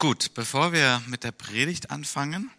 [0.00, 2.50] Gut, bevor wir mit der Predigt anfangen,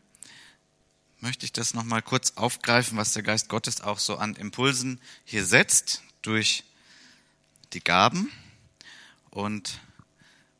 [1.21, 5.43] möchte ich das nochmal kurz aufgreifen, was der Geist Gottes auch so an Impulsen hier
[5.43, 6.63] setzt durch
[7.73, 8.31] die Gaben.
[9.31, 9.79] Und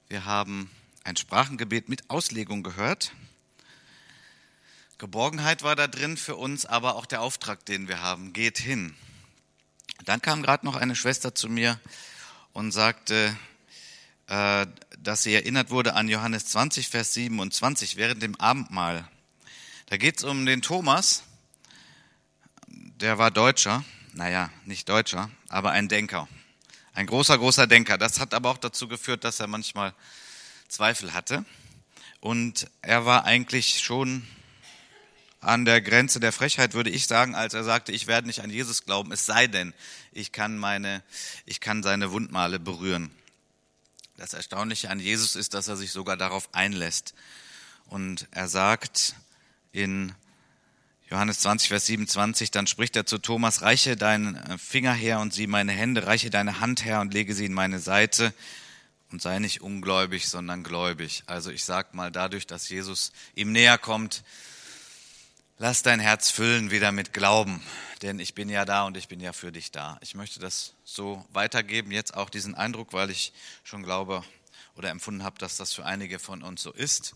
[0.07, 0.71] wir haben
[1.03, 3.11] ein Sprachengebet mit Auslegung gehört.
[4.97, 8.95] Geborgenheit war da drin für uns, aber auch der Auftrag, den wir haben, geht hin.
[10.05, 11.79] Dann kam gerade noch eine Schwester zu mir
[12.53, 13.37] und sagte,
[14.31, 19.05] dass sie erinnert wurde an Johannes 20, Vers 27 während dem Abendmahl.
[19.87, 21.23] Da geht es um den Thomas,
[22.67, 26.29] der war Deutscher, naja, nicht Deutscher, aber ein Denker.
[26.93, 27.97] Ein großer, großer Denker.
[27.97, 29.93] Das hat aber auch dazu geführt, dass er manchmal
[30.69, 31.43] Zweifel hatte.
[32.21, 34.25] Und er war eigentlich schon
[35.41, 38.49] an der Grenze der Frechheit, würde ich sagen, als er sagte, ich werde nicht an
[38.49, 39.73] Jesus glauben, es sei denn,
[40.13, 41.03] ich kann meine,
[41.45, 43.11] ich kann seine Wundmale berühren.
[44.21, 47.15] Das Erstaunliche an Jesus ist, dass er sich sogar darauf einlässt.
[47.87, 49.15] Und er sagt,
[49.71, 50.13] in
[51.09, 55.33] Johannes 20, Vers 27, dann spricht er zu Thomas, reiche deinen äh, Finger her und
[55.33, 58.31] sieh meine Hände, reiche deine Hand her und lege sie in meine Seite
[59.11, 61.23] und sei nicht ungläubig, sondern gläubig.
[61.25, 64.23] Also ich sag mal, dadurch, dass Jesus ihm näher kommt,
[65.61, 67.61] lass dein Herz füllen wieder mit Glauben,
[68.01, 69.99] denn ich bin ja da und ich bin ja für dich da.
[70.01, 73.31] Ich möchte das so weitergeben, jetzt auch diesen Eindruck, weil ich
[73.63, 74.23] schon glaube
[74.75, 77.13] oder empfunden habe, dass das für einige von uns so ist.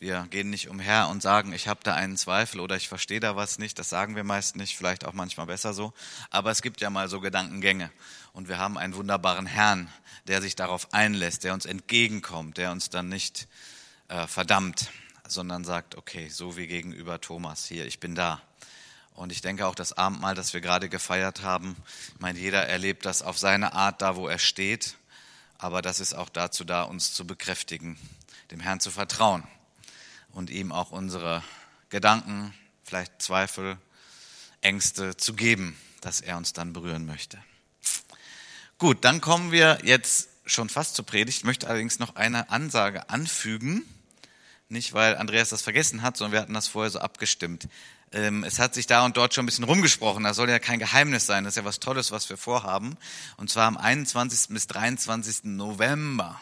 [0.00, 3.36] Wir gehen nicht umher und sagen, ich habe da einen Zweifel oder ich verstehe da
[3.36, 3.78] was nicht.
[3.78, 5.92] Das sagen wir meist nicht, vielleicht auch manchmal besser so.
[6.30, 7.92] Aber es gibt ja mal so Gedankengänge.
[8.32, 9.88] Und wir haben einen wunderbaren Herrn,
[10.26, 13.46] der sich darauf einlässt, der uns entgegenkommt, der uns dann nicht
[14.08, 14.90] äh, verdammt,
[15.26, 18.42] sondern sagt, okay, so wie gegenüber Thomas hier, ich bin da.
[19.14, 21.76] Und ich denke auch das Abendmahl, das wir gerade gefeiert haben,
[22.14, 24.96] ich meine, jeder erlebt das auf seine Art da, wo er steht.
[25.58, 27.96] Aber das ist auch dazu da, uns zu bekräftigen,
[28.50, 29.44] dem Herrn zu vertrauen
[30.32, 31.42] und ihm auch unsere
[31.90, 33.78] Gedanken, vielleicht Zweifel,
[34.60, 37.38] Ängste zu geben, dass er uns dann berühren möchte.
[38.78, 41.38] Gut, dann kommen wir jetzt schon fast zur Predigt.
[41.38, 43.82] Ich möchte allerdings noch eine Ansage anfügen.
[44.68, 47.68] Nicht, weil Andreas das vergessen hat, sondern wir hatten das vorher so abgestimmt.
[48.12, 50.24] Ähm, es hat sich da und dort schon ein bisschen rumgesprochen.
[50.24, 51.44] Das soll ja kein Geheimnis sein.
[51.44, 52.96] Das ist ja was Tolles, was wir vorhaben.
[53.36, 54.48] Und zwar am 21.
[54.48, 55.44] bis 23.
[55.44, 56.40] November.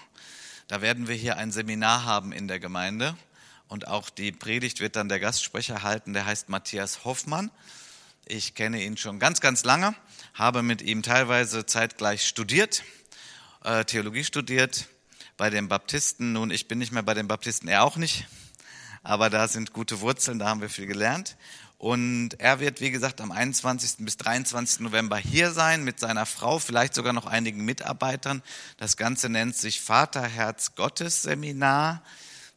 [0.68, 3.16] Da werden wir hier ein Seminar haben in der Gemeinde.
[3.66, 7.50] Und auch die Predigt wird dann der Gastsprecher halten, der heißt Matthias Hoffmann.
[8.26, 9.94] Ich kenne ihn schon ganz, ganz lange,
[10.34, 12.84] habe mit ihm teilweise zeitgleich studiert,
[13.64, 14.86] äh, Theologie studiert
[15.36, 16.32] bei den Baptisten.
[16.32, 18.26] Nun, ich bin nicht mehr bei den Baptisten, er auch nicht,
[19.02, 21.36] aber da sind gute Wurzeln, da haben wir viel gelernt.
[21.82, 24.04] Und er wird, wie gesagt, am 21.
[24.04, 24.80] bis 23.
[24.80, 28.40] November hier sein mit seiner Frau, vielleicht sogar noch einigen Mitarbeitern.
[28.76, 32.04] Das Ganze nennt sich Vaterherz Gottes Seminar.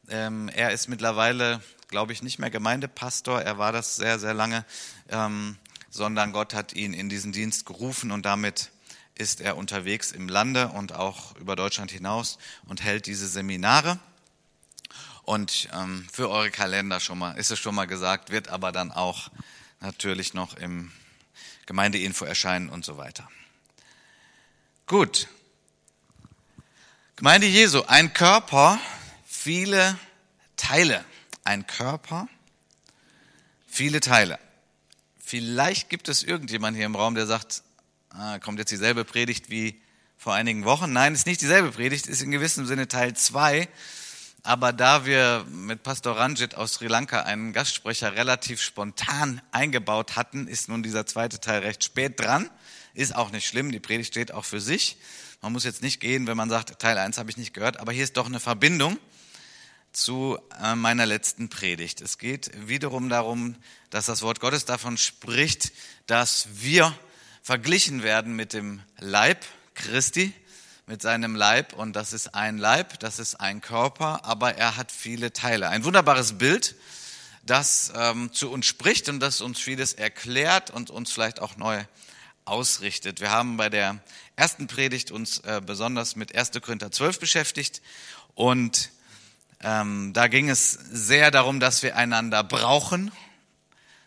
[0.10, 3.42] Ähm, er ist mittlerweile, glaube ich, nicht mehr Gemeindepastor.
[3.42, 4.64] Er war das sehr, sehr lange,
[5.10, 5.58] ähm,
[5.90, 8.70] sondern Gott hat ihn in diesen Dienst gerufen und damit
[9.16, 12.38] ist er unterwegs im Lande und auch über Deutschland hinaus
[12.68, 14.00] und hält diese Seminare.
[15.24, 18.92] Und ähm, für eure Kalender schon mal, ist es schon mal gesagt, wird aber dann
[18.92, 19.32] auch
[19.80, 20.92] natürlich noch im
[21.66, 23.28] Gemeindeinfo erscheinen und so weiter.
[24.86, 25.28] Gut.
[27.16, 28.80] Gemeinde Jesu, ein Körper,
[29.26, 29.98] viele
[30.58, 31.04] Teile.
[31.44, 32.28] Ein Körper,
[33.68, 34.38] viele Teile.
[35.18, 37.64] Vielleicht gibt es irgendjemand hier im Raum, der sagt,
[38.18, 39.82] ah, kommt jetzt dieselbe Predigt wie
[40.18, 40.92] vor einigen Wochen.
[40.94, 43.68] Nein, ist nicht dieselbe Predigt, ist in gewissem Sinne Teil 2.
[44.44, 50.48] Aber da wir mit Pastor Ranjit aus Sri Lanka einen Gastsprecher relativ spontan eingebaut hatten,
[50.48, 52.50] ist nun dieser zweite Teil recht spät dran.
[52.94, 54.98] Ist auch nicht schlimm, die Predigt steht auch für sich.
[55.42, 57.92] Man muss jetzt nicht gehen, wenn man sagt, Teil 1 habe ich nicht gehört, aber
[57.92, 58.98] hier ist doch eine Verbindung
[59.92, 62.02] zu äh, meiner letzten Predigt.
[62.02, 63.56] Es geht wiederum darum,
[63.90, 65.72] dass das Wort Gottes davon spricht,
[66.08, 66.94] dass wir
[67.46, 69.46] verglichen werden mit dem Leib
[69.76, 70.34] Christi,
[70.88, 71.74] mit seinem Leib.
[71.74, 75.70] Und das ist ein Leib, das ist ein Körper, aber er hat viele Teile.
[75.70, 76.74] Ein wunderbares Bild,
[77.46, 81.86] das ähm, zu uns spricht und das uns vieles erklärt und uns vielleicht auch neu
[82.46, 83.22] ausrichtet.
[83.22, 84.00] Wir haben bei der
[84.36, 86.50] ersten Predigt uns äh, besonders mit 1.
[86.64, 87.84] Korinther 12 beschäftigt
[88.34, 88.90] und
[89.62, 93.12] ähm, da ging es sehr darum, dass wir einander brauchen,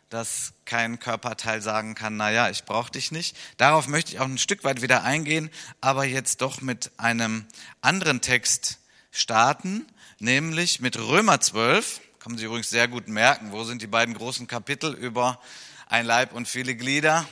[0.08, 3.36] dass kein Körperteil sagen kann, na ja, ich brauche dich nicht.
[3.56, 5.50] Darauf möchte ich auch ein Stück weit wieder eingehen,
[5.80, 7.46] aber jetzt doch mit einem
[7.80, 8.78] anderen Text
[9.10, 9.86] starten,
[10.18, 12.00] nämlich mit Römer 12.
[12.18, 15.40] Kann man sich übrigens sehr gut merken, wo sind die beiden großen Kapitel über
[15.86, 17.26] ein Leib und viele Glieder?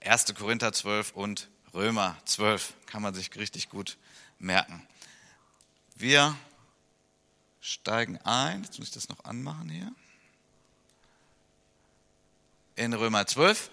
[0.00, 0.34] 1.
[0.34, 3.96] Korinther 12 und Römer 12 kann man sich richtig gut
[4.38, 4.86] merken.
[5.94, 6.36] Wir
[7.60, 9.92] steigen ein, jetzt muss ich das noch anmachen hier,
[12.76, 13.70] in Römer 12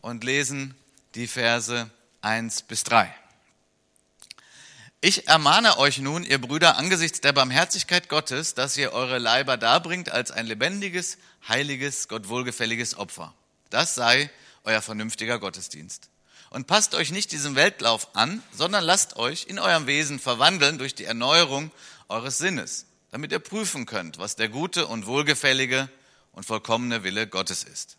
[0.00, 0.74] und lesen
[1.14, 1.90] die Verse
[2.20, 3.14] 1 bis 3.
[5.00, 10.10] Ich ermahne euch nun, ihr Brüder, angesichts der Barmherzigkeit Gottes, dass ihr eure Leiber darbringt
[10.10, 13.34] als ein lebendiges, heiliges, Gott wohlgefälliges Opfer.
[13.70, 14.30] Das sei
[14.64, 16.08] euer vernünftiger Gottesdienst.
[16.50, 20.94] Und passt euch nicht diesem Weltlauf an, sondern lasst euch in eurem Wesen verwandeln durch
[20.94, 21.70] die Erneuerung
[22.08, 25.88] eures Sinnes, damit ihr prüfen könnt, was der gute und wohlgefällige
[26.32, 27.96] und vollkommene Wille Gottes ist.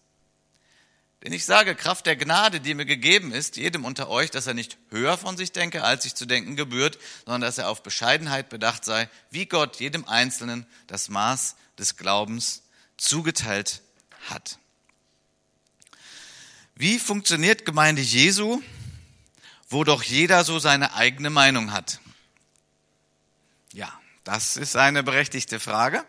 [1.23, 4.53] Denn ich sage, Kraft der Gnade, die mir gegeben ist, jedem unter euch, dass er
[4.53, 8.49] nicht höher von sich denke, als sich zu denken gebührt, sondern dass er auf Bescheidenheit
[8.49, 12.63] bedacht sei, wie Gott jedem Einzelnen das Maß des Glaubens
[12.97, 13.81] zugeteilt
[14.29, 14.59] hat.
[16.75, 18.61] Wie funktioniert Gemeinde Jesu,
[19.69, 21.99] wo doch jeder so seine eigene Meinung hat?
[23.73, 23.91] Ja,
[24.23, 26.05] das ist eine berechtigte Frage.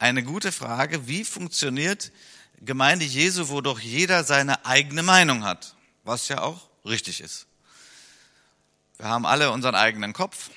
[0.00, 1.06] Eine gute Frage.
[1.06, 2.20] Wie funktioniert Gemeinde
[2.60, 5.74] Jesu, wo doch jeder seine eigene Meinung hat?
[6.04, 7.46] Was ja auch richtig ist.
[8.98, 10.50] Wir haben alle unseren eigenen Kopf.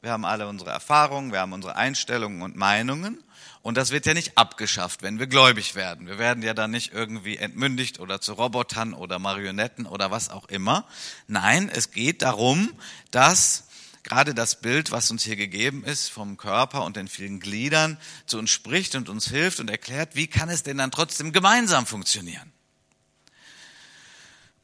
[0.00, 1.32] Wir haben alle unsere Erfahrungen.
[1.32, 3.22] Wir haben unsere Einstellungen und Meinungen.
[3.62, 6.06] Und das wird ja nicht abgeschafft, wenn wir gläubig werden.
[6.06, 10.48] Wir werden ja dann nicht irgendwie entmündigt oder zu Robotern oder Marionetten oder was auch
[10.48, 10.86] immer.
[11.26, 12.72] Nein, es geht darum,
[13.10, 13.64] dass
[14.02, 18.38] gerade das Bild, was uns hier gegeben ist vom Körper und den vielen Gliedern, zu
[18.38, 22.52] uns spricht und uns hilft und erklärt, wie kann es denn dann trotzdem gemeinsam funktionieren.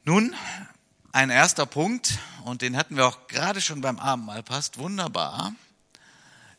[0.03, 0.35] Nun,
[1.11, 5.53] ein erster Punkt, und den hatten wir auch gerade schon beim Abendmahl, passt wunderbar,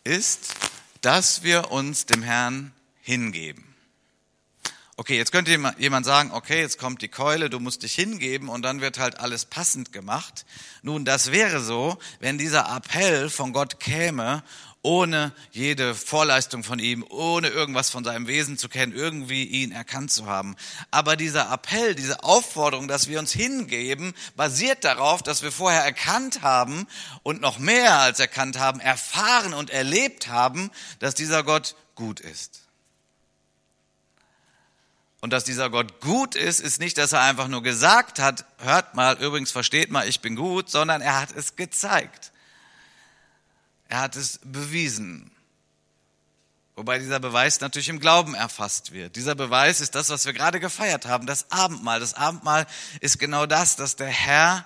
[0.04, 0.54] ist,
[1.00, 3.67] dass wir uns dem Herrn hingeben.
[5.00, 8.62] Okay, jetzt könnte jemand sagen, okay, jetzt kommt die Keule, du musst dich hingeben und
[8.62, 10.44] dann wird halt alles passend gemacht.
[10.82, 14.42] Nun, das wäre so, wenn dieser Appell von Gott käme
[14.82, 20.10] ohne jede Vorleistung von ihm, ohne irgendwas von seinem Wesen zu kennen, irgendwie ihn erkannt
[20.10, 20.56] zu haben.
[20.90, 26.42] Aber dieser Appell, diese Aufforderung, dass wir uns hingeben, basiert darauf, dass wir vorher erkannt
[26.42, 26.88] haben
[27.22, 32.67] und noch mehr als erkannt haben, erfahren und erlebt haben, dass dieser Gott gut ist.
[35.20, 38.94] Und dass dieser Gott gut ist, ist nicht, dass er einfach nur gesagt hat, hört
[38.94, 42.32] mal, übrigens versteht mal, ich bin gut, sondern er hat es gezeigt.
[43.88, 45.30] Er hat es bewiesen.
[46.76, 49.16] Wobei dieser Beweis natürlich im Glauben erfasst wird.
[49.16, 51.98] Dieser Beweis ist das, was wir gerade gefeiert haben, das Abendmahl.
[51.98, 52.68] Das Abendmahl
[53.00, 54.64] ist genau das, dass der Herr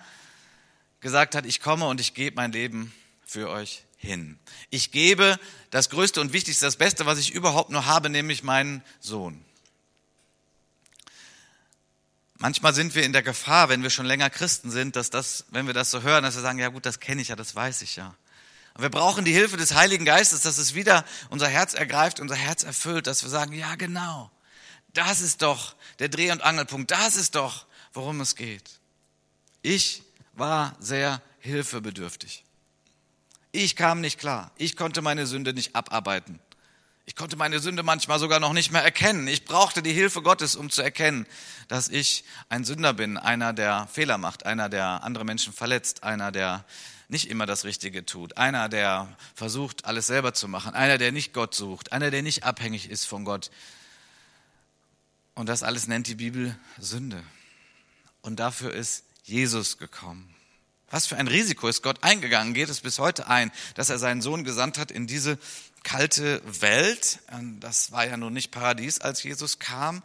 [1.01, 2.93] gesagt hat, ich komme und ich gebe mein Leben
[3.25, 4.39] für euch hin.
[4.69, 5.39] Ich gebe
[5.71, 9.43] das Größte und Wichtigste, das Beste, was ich überhaupt nur habe, nämlich meinen Sohn.
[12.43, 15.69] Manchmal sind wir in der Gefahr, wenn wir schon länger Christen sind, dass das, wenn
[15.69, 17.83] wir das so hören, dass wir sagen, ja gut, das kenne ich ja, das weiß
[17.83, 18.17] ich ja.
[18.75, 22.35] Und wir brauchen die Hilfe des Heiligen Geistes, dass es wieder unser Herz ergreift, unser
[22.35, 24.29] Herz erfüllt, dass wir sagen, ja genau,
[24.93, 28.81] das ist doch der Dreh- und Angelpunkt, das ist doch, worum es geht.
[29.63, 30.03] Ich
[30.33, 32.43] war sehr hilfebedürftig.
[33.53, 34.51] Ich kam nicht klar.
[34.57, 36.41] Ich konnte meine Sünde nicht abarbeiten.
[37.05, 39.27] Ich konnte meine Sünde manchmal sogar noch nicht mehr erkennen.
[39.27, 41.27] Ich brauchte die Hilfe Gottes, um zu erkennen,
[41.67, 46.31] dass ich ein Sünder bin, einer, der Fehler macht, einer, der andere Menschen verletzt, einer,
[46.31, 46.65] der
[47.09, 51.35] nicht immer das Richtige tut, einer, der versucht, alles selber zu machen, einer, der nicht
[51.35, 53.51] Gott sucht, einer, der nicht abhängig ist von Gott.
[55.35, 57.23] Und das alles nennt die Bibel Sünde.
[58.23, 60.32] Und dafür ist Jesus gekommen.
[60.93, 64.21] Was für ein Risiko ist Gott eingegangen, geht es bis heute ein, dass er seinen
[64.21, 65.39] Sohn gesandt hat in diese
[65.83, 67.21] kalte Welt.
[67.61, 70.03] Das war ja nun nicht Paradies, als Jesus kam.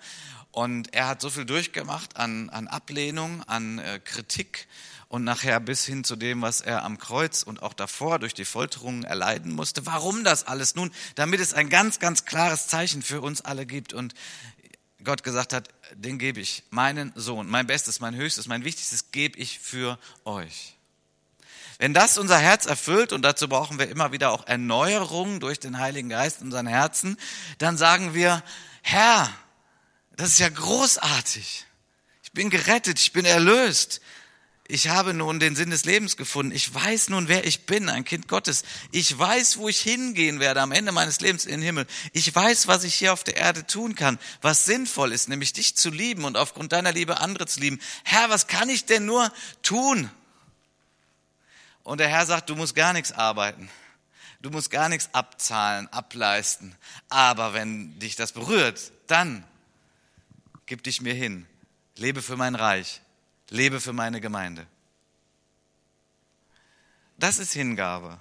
[0.52, 4.68] Und er hat so viel durchgemacht an, an Ablehnung, an äh, Kritik,
[5.10, 8.46] und nachher bis hin zu dem, was er am Kreuz und auch davor durch die
[8.46, 9.86] Folterungen erleiden musste.
[9.86, 10.76] Warum das alles?
[10.76, 14.14] Nun, damit es ein ganz, ganz klares Zeichen für uns alle gibt und
[15.04, 19.40] Gott gesagt hat, den gebe ich, meinen Sohn, mein Bestes, mein Höchstes, mein Wichtigstes gebe
[19.40, 20.77] ich für euch.
[21.80, 25.80] Wenn das unser Herz erfüllt, und dazu brauchen wir immer wieder auch Erneuerung durch den
[25.80, 27.18] Heiligen Geist in unseren Herzen,
[27.60, 28.44] dann sagen wir,
[28.82, 29.30] Herr,
[30.16, 31.66] das ist ja großartig.
[32.24, 34.02] Ich bin gerettet, ich bin erlöst
[34.70, 36.54] ich habe nun den Sinn des Lebens gefunden.
[36.54, 38.64] Ich weiß nun, wer ich bin, ein Kind Gottes.
[38.92, 41.88] Ich weiß, wo ich hingehen werde am Ende meines Lebens in den Himmel.
[42.12, 45.76] Ich weiß, was ich hier auf der Erde tun kann, was sinnvoll ist, nämlich dich
[45.76, 47.80] zu lieben und aufgrund deiner Liebe andere zu lieben.
[48.04, 49.32] Herr, was kann ich denn nur
[49.64, 50.12] tun?
[51.88, 53.70] Und der Herr sagt, du musst gar nichts arbeiten.
[54.42, 56.76] Du musst gar nichts abzahlen, ableisten.
[57.10, 59.44] Aber wenn dich das berührt, dann
[60.66, 61.48] gib dich mir hin.
[61.96, 63.02] Lebe für mein Reich
[63.50, 64.68] lebe für meine Gemeinde.
[67.18, 68.20] Das ist Hingabe.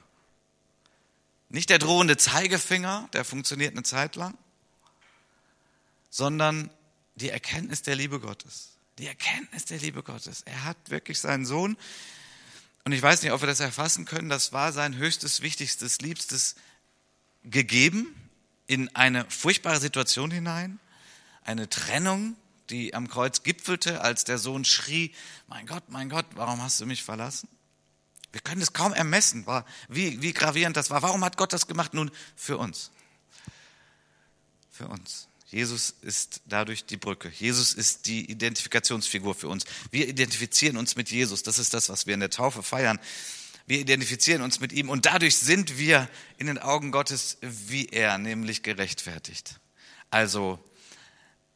[1.49, 4.37] Nicht der drohende Zeigefinger, der funktioniert eine Zeit lang,
[6.11, 6.71] sondern
[7.15, 8.73] die Erkenntnis der Liebe Gottes.
[8.99, 10.43] Die Erkenntnis der Liebe Gottes.
[10.43, 11.77] Er hat wirklich seinen Sohn,
[12.87, 16.55] und ich weiß nicht, ob wir das erfassen können, das war sein höchstes, wichtigstes, liebstes
[17.43, 18.15] gegeben
[18.69, 20.79] in eine furchtbare Situation hinein,
[21.43, 22.37] eine Trennung,
[22.71, 25.13] die am Kreuz gipfelte, als der Sohn schrie,
[25.49, 27.49] mein Gott, mein Gott, warum hast du mich verlassen?
[28.31, 29.45] Wir können es kaum ermessen,
[29.89, 31.03] wie, wie gravierend das war.
[31.03, 31.93] Warum hat Gott das gemacht?
[31.93, 32.93] Nun, für uns.
[34.71, 35.27] Für uns.
[35.47, 37.29] Jesus ist dadurch die Brücke.
[37.29, 39.65] Jesus ist die Identifikationsfigur für uns.
[39.91, 41.45] Wir identifizieren uns mit Jesus.
[41.45, 42.99] Das ist das, was wir in der Taufe feiern.
[43.67, 48.19] Wir identifizieren uns mit ihm und dadurch sind wir in den Augen Gottes wie er,
[48.19, 49.61] nämlich gerechtfertigt.
[50.11, 50.59] Also,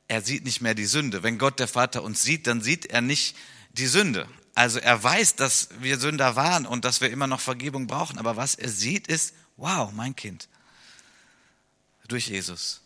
[0.09, 1.23] er sieht nicht mehr die Sünde.
[1.23, 3.37] Wenn Gott der Vater uns sieht, dann sieht er nicht
[3.73, 4.29] die Sünde.
[4.55, 8.19] Also er weiß, dass wir Sünder waren und dass wir immer noch Vergebung brauchen.
[8.19, 10.49] Aber was er sieht, ist, wow, mein Kind.
[12.09, 12.81] Durch Jesus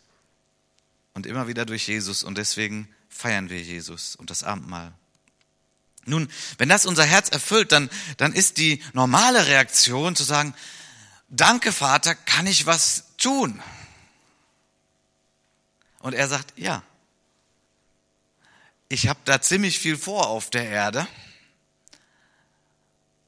[1.15, 4.93] und immer wieder durch Jesus und deswegen feiern wir Jesus und das Abendmahl.
[6.05, 6.29] Nun,
[6.59, 10.53] wenn das unser Herz erfüllt, dann, dann ist die normale Reaktion zu sagen,
[11.29, 13.59] danke Vater, kann ich was tun?
[15.99, 16.83] Und er sagt, ja,
[18.89, 21.07] ich habe da ziemlich viel vor auf der Erde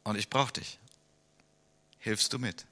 [0.03, 0.77] und ich brauche dich.
[1.98, 2.66] Hilfst du mit?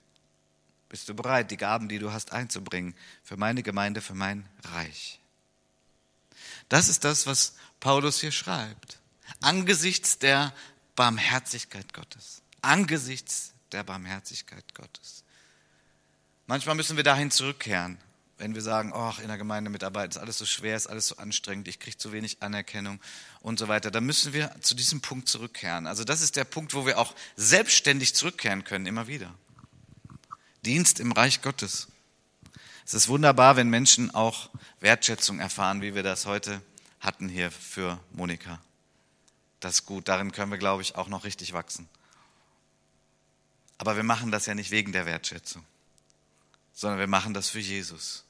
[0.96, 5.20] Bist du bereit, die Gaben, die du hast, einzubringen für meine Gemeinde, für mein Reich?
[6.70, 9.02] Das ist das, was Paulus hier schreibt.
[9.42, 10.54] Angesichts der
[10.96, 12.42] Barmherzigkeit Gottes.
[12.62, 15.26] Angesichts der Barmherzigkeit Gottes.
[16.48, 17.98] Manchmal müssen wir dahin zurückkehren,
[18.38, 21.18] wenn wir sagen, oh, in der Gemeinde mitarbeiten ist alles so schwer, ist alles so
[21.18, 23.02] anstrengend, ich kriege zu wenig Anerkennung
[23.42, 23.92] und so weiter.
[23.92, 25.88] Dann müssen wir zu diesem Punkt zurückkehren.
[25.88, 29.36] Also das ist der Punkt, wo wir auch selbstständig zurückkehren können, immer wieder.
[30.66, 31.88] Dienst im Reich Gottes.
[32.86, 36.62] Es ist wunderbar, wenn Menschen auch Wertschätzung erfahren, wie wir das heute
[37.00, 38.60] hatten hier für Monika.
[39.60, 41.90] Das ist gut, darin können wir, glaube ich, auch noch richtig wachsen.
[43.78, 45.64] Aber wir machen das ja nicht wegen der Wertschätzung,
[46.74, 48.24] sondern wir machen das für Jesus.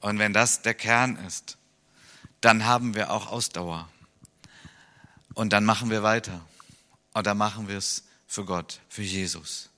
[0.00, 1.56] Und wenn das der Kern ist,
[2.40, 3.88] dann haben wir auch Ausdauer.
[5.34, 6.40] Und dann machen wir weiter.
[7.14, 9.69] Und dann machen wir es für Gott, für Jesus.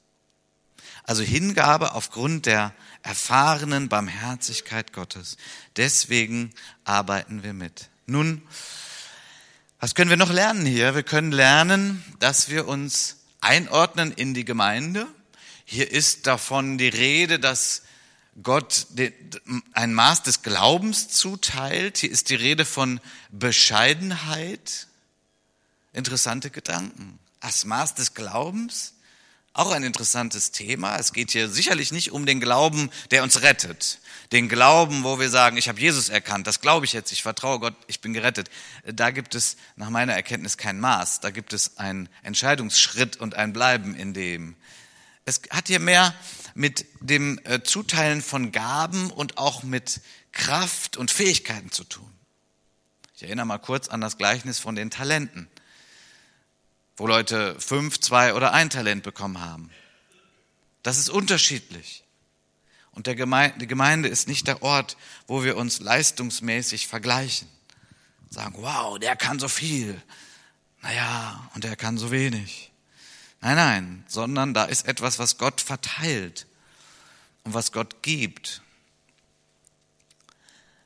[1.05, 5.37] Also Hingabe aufgrund der erfahrenen Barmherzigkeit Gottes.
[5.77, 6.53] Deswegen
[6.85, 7.89] arbeiten wir mit.
[8.07, 8.43] Nun,
[9.81, 10.95] was können wir noch lernen hier?
[10.95, 15.09] Wir können lernen, dass wir uns einordnen in die Gemeinde.
[15.65, 17.83] Hier ist davon die Rede, dass
[18.43, 18.87] Gott
[19.73, 21.99] ein Maß des Glaubens zuteilt.
[21.99, 24.87] Hier ist die Rede von Bescheidenheit.
[25.93, 27.19] Interessante Gedanken.
[27.41, 28.95] Das Maß des Glaubens
[29.55, 30.97] auch ein interessantes Thema.
[30.97, 34.01] Es geht hier sicherlich nicht um den Glauben, der uns rettet.
[34.33, 37.61] Den Glauben, wo wir sagen, ich habe Jesus erkannt, das glaube ich jetzt, ich vertraue
[37.61, 38.51] Gott, ich bin gerettet.
[38.87, 41.21] Da gibt es nach meiner Erkenntnis kein Maß.
[41.21, 44.57] Da gibt es einen Entscheidungsschritt und ein Bleiben in dem.
[45.27, 46.15] Es hat hier mehr
[46.55, 50.01] mit dem äh, Zuteilen von Gaben und auch mit
[50.33, 52.11] Kraft und Fähigkeiten zu tun.
[53.15, 55.49] Ich erinnere mal kurz an das Gleichnis von den Talenten
[56.97, 59.71] wo Leute fünf, zwei oder ein Talent bekommen haben.
[60.83, 62.05] Das ist unterschiedlich.
[62.93, 64.97] Und der Gemeinde, die Gemeinde ist nicht der Ort,
[65.27, 67.49] wo wir uns leistungsmäßig vergleichen.
[68.29, 70.01] Sagen, wow, der kann so viel.
[70.83, 72.71] Naja, und der kann so wenig.
[73.41, 76.47] Nein, nein, sondern da ist etwas, was Gott verteilt
[77.45, 78.63] und was Gott gibt.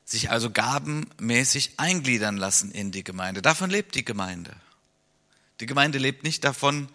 [0.05, 3.43] Sich also gabenmäßig eingliedern lassen in die Gemeinde.
[3.43, 4.55] Davon lebt die Gemeinde.
[5.61, 6.89] Die Gemeinde lebt nicht davon,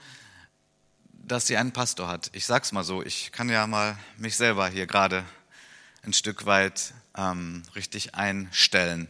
[1.14, 2.30] dass sie einen Pastor hat.
[2.34, 5.26] Ich sag's mal so, ich kann ja mal mich selber hier gerade
[6.04, 9.08] ein Stück weit ähm, richtig einstellen.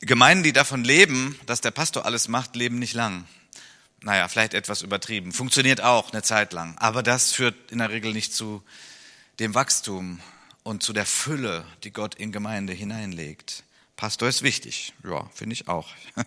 [0.00, 3.26] Gemeinden, die davon leben, dass der Pastor alles macht, leben nicht lang.
[4.00, 5.32] Naja, vielleicht etwas übertrieben.
[5.32, 6.76] Funktioniert auch eine Zeit lang.
[6.78, 8.62] Aber das führt in der Regel nicht zu
[9.38, 10.20] dem Wachstum
[10.64, 13.64] und zu der Fülle, die Gott in Gemeinde hineinlegt.
[13.96, 14.92] Pastor ist wichtig.
[15.04, 15.88] Ja, finde ich auch.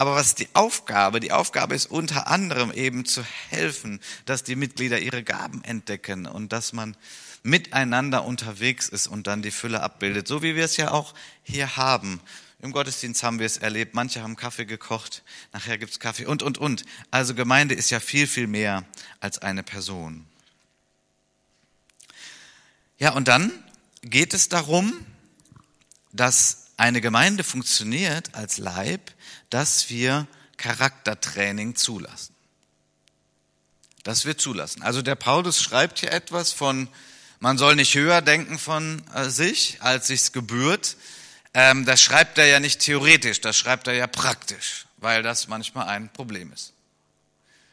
[0.00, 1.20] Aber was ist die Aufgabe?
[1.20, 6.54] Die Aufgabe ist unter anderem eben zu helfen, dass die Mitglieder ihre Gaben entdecken und
[6.54, 6.96] dass man
[7.42, 10.26] miteinander unterwegs ist und dann die Fülle abbildet.
[10.26, 12.18] So wie wir es ja auch hier haben.
[12.62, 13.94] Im Gottesdienst haben wir es erlebt.
[13.94, 16.86] Manche haben Kaffee gekocht, nachher gibt's Kaffee und, und, und.
[17.10, 18.86] Also Gemeinde ist ja viel, viel mehr
[19.20, 20.24] als eine Person.
[22.96, 23.52] Ja, und dann
[24.00, 24.94] geht es darum,
[26.10, 29.12] dass eine Gemeinde funktioniert als Leib,
[29.50, 32.34] dass wir Charaktertraining zulassen.
[34.02, 34.80] dass wir zulassen.
[34.80, 36.88] Also der Paulus schreibt hier etwas von,
[37.38, 40.96] man soll nicht höher denken von äh, sich, als sich's gebührt.
[41.52, 45.86] Ähm, das schreibt er ja nicht theoretisch, das schreibt er ja praktisch, weil das manchmal
[45.88, 46.72] ein Problem ist.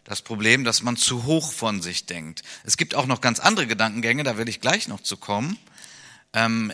[0.03, 2.43] Das Problem, dass man zu hoch von sich denkt.
[2.65, 5.57] Es gibt auch noch ganz andere Gedankengänge, da will ich gleich noch zu kommen,
[6.33, 6.73] ähm,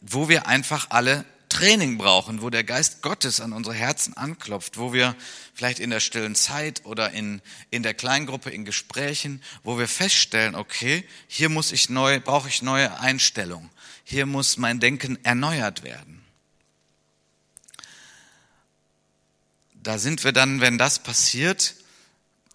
[0.00, 4.94] wo wir einfach alle Training brauchen, wo der Geist Gottes an unsere Herzen anklopft, wo
[4.94, 5.14] wir
[5.52, 10.54] vielleicht in der stillen Zeit oder in, in der Kleingruppe, in Gesprächen, wo wir feststellen,
[10.54, 13.68] okay, hier muss ich neu, brauche ich neue Einstellung.
[14.04, 16.24] Hier muss mein Denken erneuert werden.
[19.74, 21.74] Da sind wir dann, wenn das passiert,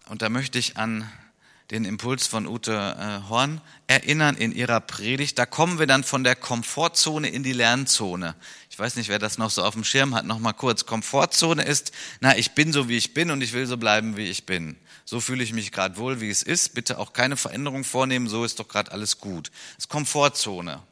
[0.07, 1.11] und da möchte ich an
[1.71, 5.39] den Impuls von Ute äh, Horn erinnern in ihrer Predigt.
[5.39, 8.35] Da kommen wir dann von der Komfortzone in die Lernzone.
[8.75, 10.86] Ich weiß nicht, wer das noch so auf dem Schirm hat, noch mal kurz.
[10.86, 14.25] Komfortzone ist, na, ich bin so, wie ich bin und ich will so bleiben, wie
[14.25, 14.75] ich bin.
[15.05, 16.74] So fühle ich mich gerade wohl, wie es ist.
[16.74, 19.50] Bitte auch keine Veränderung vornehmen, so ist doch gerade alles gut.
[19.77, 20.84] Das ist Komfortzone.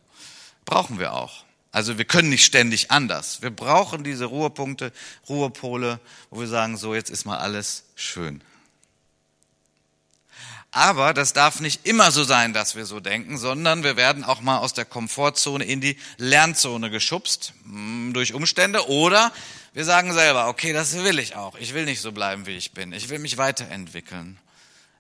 [0.64, 1.44] Brauchen wir auch.
[1.74, 3.42] Also wir können nicht ständig anders.
[3.42, 4.94] Wir brauchen diese Ruhepunkte,
[5.28, 6.00] Ruhepole,
[6.30, 8.42] wo wir sagen, so jetzt ist mal alles schön.
[10.76, 14.42] Aber das darf nicht immer so sein, dass wir so denken, sondern wir werden auch
[14.42, 19.32] mal aus der Komfortzone in die Lernzone geschubst hm, durch Umstände oder
[19.74, 21.56] wir sagen selber, okay, das will ich auch.
[21.60, 22.92] Ich will nicht so bleiben, wie ich bin.
[22.92, 24.40] Ich will mich weiterentwickeln.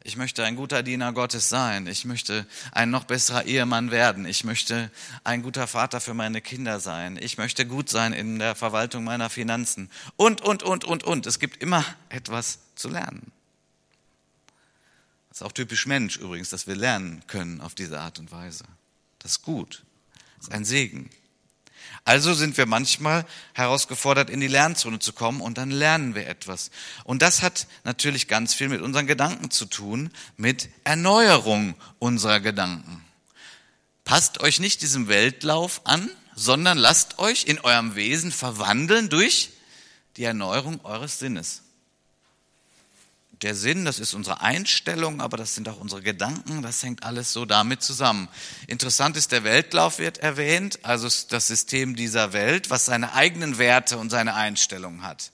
[0.03, 1.87] Ich möchte ein guter Diener Gottes sein.
[1.87, 4.27] Ich möchte ein noch besserer Ehemann werden.
[4.27, 4.91] Ich möchte
[5.23, 7.17] ein guter Vater für meine Kinder sein.
[7.19, 9.89] Ich möchte gut sein in der Verwaltung meiner Finanzen.
[10.17, 11.25] Und, und, und, und, und.
[11.25, 13.31] Es gibt immer etwas zu lernen.
[15.33, 18.65] Das ist auch typisch Mensch übrigens, dass wir lernen können auf diese Art und Weise.
[19.17, 19.81] Das ist gut.
[20.37, 21.09] Das ist ein Segen.
[22.05, 26.69] Also sind wir manchmal herausgefordert, in die Lernzone zu kommen und dann lernen wir etwas.
[27.03, 33.03] Und das hat natürlich ganz viel mit unseren Gedanken zu tun, mit Erneuerung unserer Gedanken.
[34.03, 39.49] Passt euch nicht diesem Weltlauf an, sondern lasst euch in eurem Wesen verwandeln durch
[40.15, 41.63] die Erneuerung eures Sinnes
[43.43, 47.33] der Sinn, das ist unsere Einstellung, aber das sind auch unsere Gedanken, das hängt alles
[47.33, 48.27] so damit zusammen.
[48.67, 53.97] Interessant ist, der Weltlauf wird erwähnt, also das System dieser Welt, was seine eigenen Werte
[53.97, 55.31] und seine Einstellungen hat.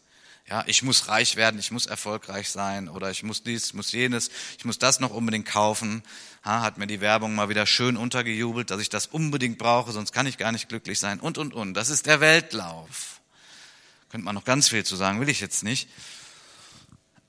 [0.50, 3.92] Ja, ich muss reich werden, ich muss erfolgreich sein oder ich muss dies, ich muss
[3.92, 6.02] jenes, ich muss das noch unbedingt kaufen.
[6.44, 10.12] Ha, hat mir die Werbung mal wieder schön untergejubelt, dass ich das unbedingt brauche, sonst
[10.12, 11.76] kann ich gar nicht glücklich sein und, und, und.
[11.76, 13.22] Das ist der Weltlauf.
[14.10, 15.88] Könnte man noch ganz viel zu sagen, will ich jetzt nicht.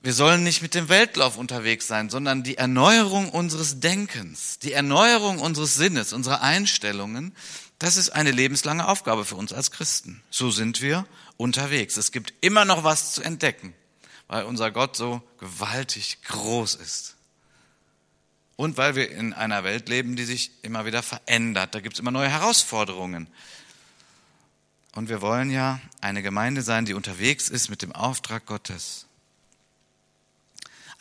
[0.03, 5.39] Wir sollen nicht mit dem Weltlauf unterwegs sein, sondern die Erneuerung unseres Denkens, die Erneuerung
[5.39, 7.35] unseres Sinnes, unserer Einstellungen,
[7.77, 10.23] das ist eine lebenslange Aufgabe für uns als Christen.
[10.31, 11.05] So sind wir
[11.37, 11.97] unterwegs.
[11.97, 13.73] Es gibt immer noch was zu entdecken,
[14.27, 17.15] weil unser Gott so gewaltig groß ist.
[18.55, 21.73] Und weil wir in einer Welt leben, die sich immer wieder verändert.
[21.73, 23.27] Da gibt es immer neue Herausforderungen.
[24.93, 29.07] Und wir wollen ja eine Gemeinde sein, die unterwegs ist mit dem Auftrag Gottes.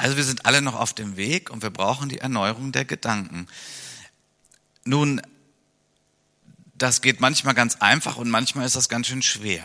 [0.00, 3.46] Also wir sind alle noch auf dem Weg und wir brauchen die Erneuerung der Gedanken.
[4.82, 5.20] Nun,
[6.72, 9.62] das geht manchmal ganz einfach und manchmal ist das ganz schön schwer.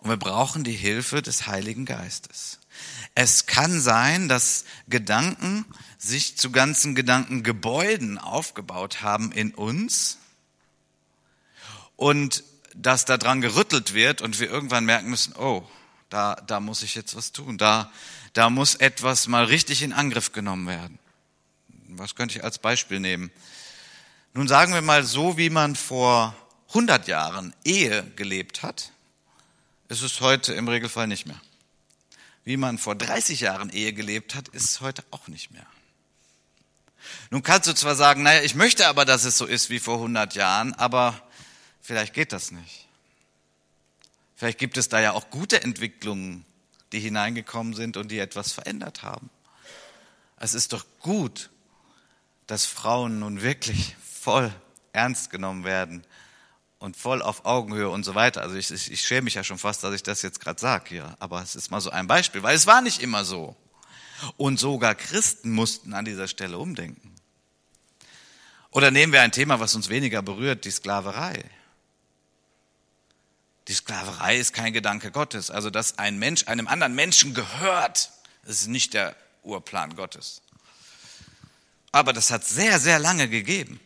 [0.00, 2.58] Und wir brauchen die Hilfe des Heiligen Geistes.
[3.14, 5.64] Es kann sein, dass Gedanken
[5.96, 10.18] sich zu ganzen Gedankengebäuden aufgebaut haben in uns
[11.94, 12.42] und
[12.74, 15.62] dass daran gerüttelt wird und wir irgendwann merken müssen, oh,
[16.08, 17.92] da, da muss ich jetzt was tun, da,
[18.32, 20.98] da muss etwas mal richtig in Angriff genommen werden.
[21.88, 23.30] Was könnte ich als Beispiel nehmen?
[24.32, 26.36] Nun sagen wir mal so, wie man vor
[26.68, 28.92] 100 Jahren Ehe gelebt hat,
[29.88, 31.40] ist es heute im Regelfall nicht mehr.
[32.44, 35.66] Wie man vor 30 Jahren Ehe gelebt hat, ist es heute auch nicht mehr.
[37.30, 39.96] Nun kannst du zwar sagen, naja, ich möchte aber, dass es so ist wie vor
[39.96, 41.20] 100 Jahren, aber
[41.82, 42.86] vielleicht geht das nicht.
[44.36, 46.44] Vielleicht gibt es da ja auch gute Entwicklungen,
[46.92, 49.30] die hineingekommen sind und die etwas verändert haben.
[50.36, 51.50] Es ist doch gut,
[52.46, 54.52] dass Frauen nun wirklich voll
[54.92, 56.04] ernst genommen werden
[56.78, 58.42] und voll auf Augenhöhe und so weiter.
[58.42, 60.88] Also ich, ich, ich schäme mich ja schon fast, dass ich das jetzt gerade sage
[60.88, 63.54] hier, aber es ist mal so ein Beispiel, weil es war nicht immer so.
[64.36, 67.14] Und sogar Christen mussten an dieser Stelle umdenken.
[68.70, 71.44] Oder nehmen wir ein Thema, was uns weniger berührt, die Sklaverei.
[73.70, 75.50] Die Sklaverei ist kein Gedanke Gottes.
[75.50, 78.10] Also, dass ein Mensch einem anderen Menschen gehört,
[78.44, 80.42] ist nicht der Urplan Gottes.
[81.92, 83.80] Aber das hat sehr, sehr lange gegeben.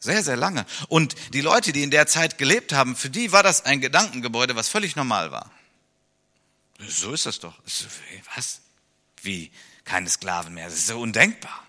[0.00, 0.66] Sehr, sehr lange.
[0.88, 4.56] Und die Leute, die in der Zeit gelebt haben, für die war das ein Gedankengebäude,
[4.56, 5.50] was völlig normal war.
[6.88, 7.54] So ist das doch.
[8.34, 8.60] Was?
[9.22, 9.52] Wie?
[9.86, 10.66] keine Sklaven mehr.
[10.66, 11.62] Das ist so undenkbar.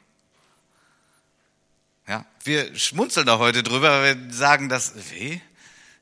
[2.08, 5.42] Ja, wir schmunzeln da heute drüber, wir sagen das, wie?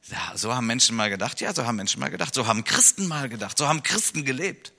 [0.07, 1.41] Ja, so haben Menschen mal gedacht.
[1.41, 2.33] Ja, so haben Menschen mal gedacht.
[2.35, 3.57] So haben Christen mal gedacht.
[3.57, 4.71] So haben Christen gelebt.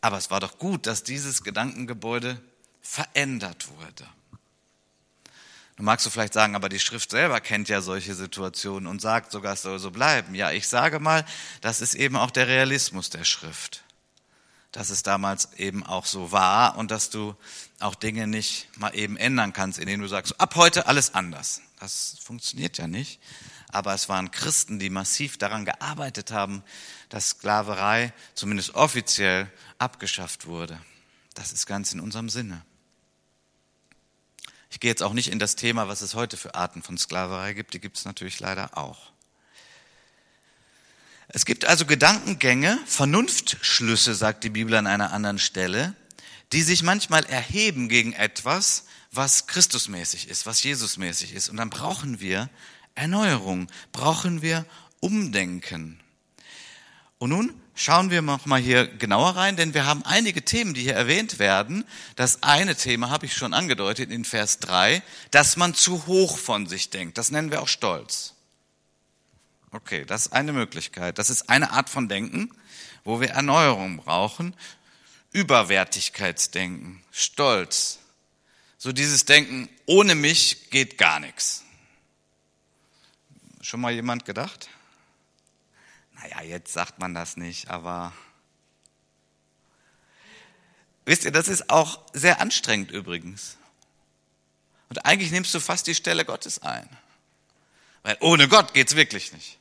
[0.00, 2.40] Aber es war doch gut, dass dieses Gedankengebäude
[2.80, 4.06] verändert wurde.
[5.76, 9.30] Du magst du vielleicht sagen, aber die Schrift selber kennt ja solche Situationen und sagt
[9.30, 10.34] sogar, es soll so bleiben.
[10.34, 11.24] Ja, ich sage mal,
[11.60, 13.84] das ist eben auch der Realismus der Schrift.
[14.72, 17.36] Dass es damals eben auch so war und dass du
[17.78, 21.60] auch Dinge nicht mal eben ändern kannst, indem du sagst, ab heute alles anders.
[21.82, 23.20] Das funktioniert ja nicht.
[23.66, 26.62] Aber es waren Christen, die massiv daran gearbeitet haben,
[27.08, 30.80] dass Sklaverei zumindest offiziell abgeschafft wurde.
[31.34, 32.64] Das ist ganz in unserem Sinne.
[34.70, 37.52] Ich gehe jetzt auch nicht in das Thema, was es heute für Arten von Sklaverei
[37.52, 37.74] gibt.
[37.74, 39.10] Die gibt es natürlich leider auch.
[41.26, 45.96] Es gibt also Gedankengänge, Vernunftschlüsse, sagt die Bibel an einer anderen Stelle,
[46.52, 51.48] die sich manchmal erheben gegen etwas, was Christusmäßig ist, was Jesusmäßig ist.
[51.48, 52.48] Und dann brauchen wir
[52.94, 54.64] Erneuerung, brauchen wir
[55.00, 56.00] Umdenken.
[57.18, 60.82] Und nun schauen wir noch mal hier genauer rein, denn wir haben einige Themen, die
[60.82, 61.84] hier erwähnt werden.
[62.16, 66.66] Das eine Thema habe ich schon angedeutet in Vers 3, dass man zu hoch von
[66.66, 67.18] sich denkt.
[67.18, 68.34] Das nennen wir auch Stolz.
[69.70, 71.18] Okay, das ist eine Möglichkeit.
[71.18, 72.50] Das ist eine Art von Denken,
[73.04, 74.54] wo wir Erneuerung brauchen.
[75.32, 78.01] Überwertigkeitsdenken, Stolz.
[78.82, 81.62] So dieses Denken, ohne mich geht gar nichts.
[83.60, 84.70] Schon mal jemand gedacht?
[86.16, 88.12] Naja, jetzt sagt man das nicht, aber
[91.04, 93.56] wisst ihr, das ist auch sehr anstrengend übrigens.
[94.88, 96.88] Und eigentlich nimmst du fast die Stelle Gottes ein.
[98.02, 99.60] Weil ohne Gott geht's wirklich nicht.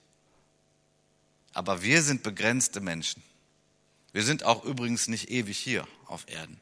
[1.54, 3.22] Aber wir sind begrenzte Menschen.
[4.14, 6.60] Wir sind auch übrigens nicht ewig hier auf Erden.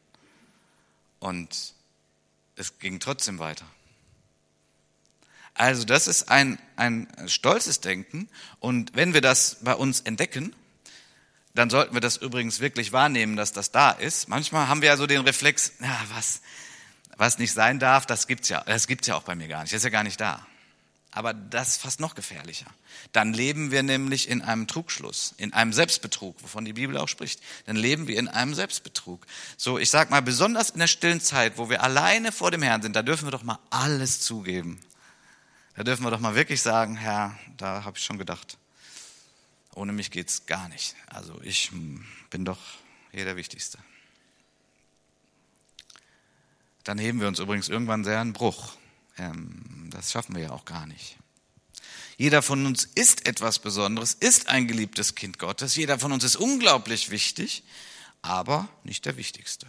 [1.20, 1.79] Und
[2.60, 3.66] es ging trotzdem weiter.
[5.54, 8.30] Also das ist ein, ein stolzes Denken.
[8.60, 10.56] Und wenn wir das bei uns entdecken,
[11.54, 14.30] dann sollten wir das übrigens wirklich wahrnehmen, dass das da ist.
[14.30, 16.42] Manchmal haben wir ja so den Reflex, ja, was,
[17.18, 19.74] was nicht sein darf, das gibt's ja, das gibt's ja auch bei mir gar nicht.
[19.74, 20.46] Das ist ja gar nicht da.
[21.12, 22.68] Aber das ist fast noch gefährlicher.
[23.14, 27.42] Dann leben wir nämlich in einem Trugschluss, in einem Selbstbetrug, wovon die Bibel auch spricht.
[27.66, 29.26] Dann leben wir in einem Selbstbetrug.
[29.58, 32.84] So, ich sag mal, besonders in der stillen Zeit, wo wir alleine vor dem Herrn
[32.84, 34.80] sind, da dürfen wir doch mal alles zugeben.
[35.76, 38.58] Da dürfen wir doch mal wirklich sagen, Herr, da habe ich schon gedacht,
[39.74, 40.96] ohne mich geht's gar nicht.
[41.08, 42.60] Also ich hm, bin doch
[43.12, 43.80] hier der Wichtigste.
[46.84, 48.74] Dann heben wir uns übrigens irgendwann sehr einen Bruch.
[49.20, 51.18] Ähm, das schaffen wir ja auch gar nicht.
[52.18, 55.76] Jeder von uns ist etwas Besonderes, ist ein geliebtes Kind Gottes.
[55.76, 57.64] Jeder von uns ist unglaublich wichtig,
[58.22, 59.68] aber nicht der Wichtigste.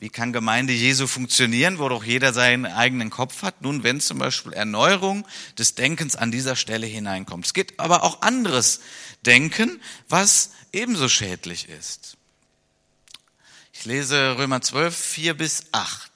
[0.00, 3.62] Wie kann Gemeinde Jesu funktionieren, wo doch jeder seinen eigenen Kopf hat?
[3.62, 7.46] Nun, wenn zum Beispiel Erneuerung des Denkens an dieser Stelle hineinkommt.
[7.46, 8.80] Es gibt aber auch anderes
[9.24, 12.16] Denken, was ebenso schädlich ist.
[13.72, 16.13] Ich lese Römer 12, 4 bis 8.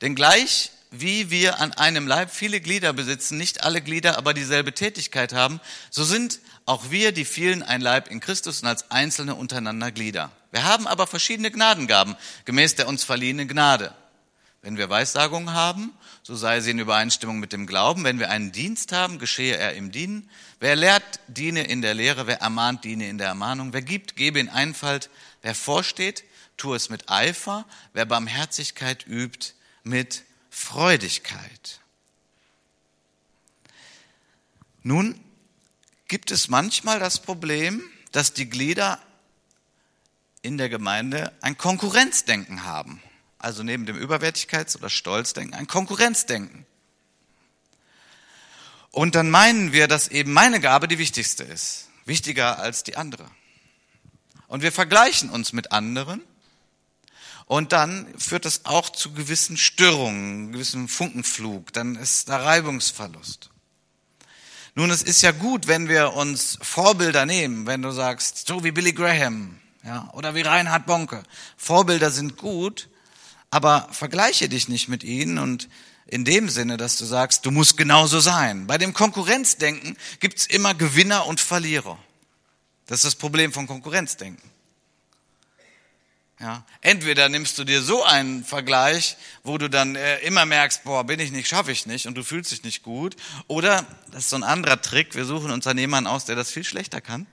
[0.00, 4.72] Denn gleich wie wir an einem Leib viele Glieder besitzen, nicht alle Glieder aber dieselbe
[4.72, 9.34] Tätigkeit haben, so sind auch wir, die vielen, ein Leib in Christus und als Einzelne
[9.34, 10.30] untereinander Glieder.
[10.52, 13.94] Wir haben aber verschiedene Gnadengaben, gemäß der uns verliehenen Gnade.
[14.62, 18.02] Wenn wir Weissagung haben, so sei sie in Übereinstimmung mit dem Glauben.
[18.02, 20.28] Wenn wir einen Dienst haben, geschehe er im Dienen.
[20.58, 22.26] Wer lehrt, diene in der Lehre.
[22.26, 23.72] Wer ermahnt, diene in der Ermahnung.
[23.72, 25.08] Wer gibt, gebe in Einfalt.
[25.42, 26.24] Wer vorsteht,
[26.56, 27.64] tue es mit Eifer.
[27.92, 29.52] Wer Barmherzigkeit übt,
[29.86, 31.80] mit Freudigkeit.
[34.82, 35.18] Nun
[36.08, 39.00] gibt es manchmal das Problem, dass die Glieder
[40.42, 43.02] in der Gemeinde ein Konkurrenzdenken haben.
[43.38, 46.66] Also neben dem Überwertigkeits- oder Stolzdenken ein Konkurrenzdenken.
[48.90, 53.28] Und dann meinen wir, dass eben meine Gabe die wichtigste ist, wichtiger als die andere.
[54.46, 56.22] Und wir vergleichen uns mit anderen
[57.46, 61.72] und dann führt das auch zu gewissen Störungen, gewissen Funkenflug.
[61.72, 63.50] Dann ist da Reibungsverlust.
[64.74, 68.72] Nun, es ist ja gut, wenn wir uns Vorbilder nehmen, wenn du sagst, so wie
[68.72, 71.22] Billy Graham, ja, oder wie Reinhard Bonke.
[71.56, 72.88] Vorbilder sind gut,
[73.50, 75.68] aber vergleiche dich nicht mit ihnen und
[76.08, 78.66] in dem Sinne, dass du sagst, du musst genauso sein.
[78.66, 81.98] Bei dem Konkurrenzdenken gibt's immer Gewinner und Verlierer.
[82.86, 84.50] Das ist das Problem von Konkurrenzdenken.
[86.38, 91.02] Ja, entweder nimmst du dir so einen Vergleich, wo du dann äh, immer merkst, boah,
[91.04, 93.16] bin ich nicht, schaffe ich nicht und du fühlst dich nicht gut.
[93.46, 96.50] Oder, das ist so ein anderer Trick, wir suchen uns dann jemanden aus, der das
[96.50, 97.26] viel schlechter kann.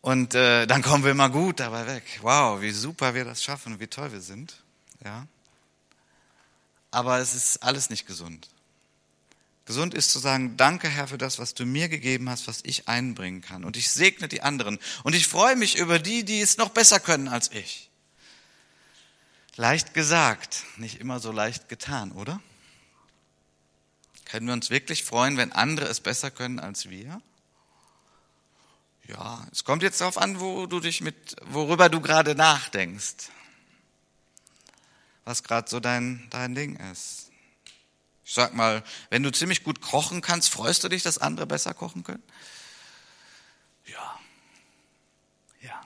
[0.00, 2.02] Und äh, dann kommen wir immer gut dabei weg.
[2.22, 4.56] Wow, wie super wir das schaffen, wie toll wir sind.
[5.04, 5.28] Ja.
[6.90, 8.48] Aber es ist alles nicht gesund.
[9.64, 12.88] Gesund ist zu sagen, danke Herr für das, was du mir gegeben hast, was ich
[12.88, 13.64] einbringen kann.
[13.64, 14.78] Und ich segne die anderen.
[15.04, 17.88] Und ich freue mich über die, die es noch besser können als ich.
[19.56, 22.40] Leicht gesagt, nicht immer so leicht getan, oder?
[24.24, 27.20] Können wir uns wirklich freuen, wenn andere es besser können als wir?
[29.06, 33.28] Ja, es kommt jetzt darauf an, wo du dich mit, worüber du gerade nachdenkst.
[35.24, 37.21] Was gerade so dein, dein Ding ist.
[38.24, 41.74] Ich sag mal, wenn du ziemlich gut kochen kannst, freust du dich, dass andere besser
[41.74, 42.22] kochen können?
[43.86, 44.18] Ja.
[45.60, 45.80] Ja.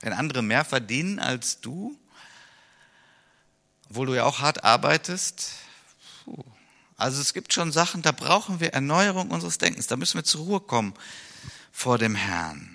[0.00, 1.98] Wenn andere mehr verdienen als du,
[3.90, 5.52] obwohl du ja auch hart arbeitest,
[6.24, 6.44] puh.
[6.96, 9.88] Also es gibt schon Sachen, da brauchen wir Erneuerung unseres Denkens.
[9.88, 10.94] Da müssen wir zur Ruhe kommen
[11.72, 12.71] vor dem Herrn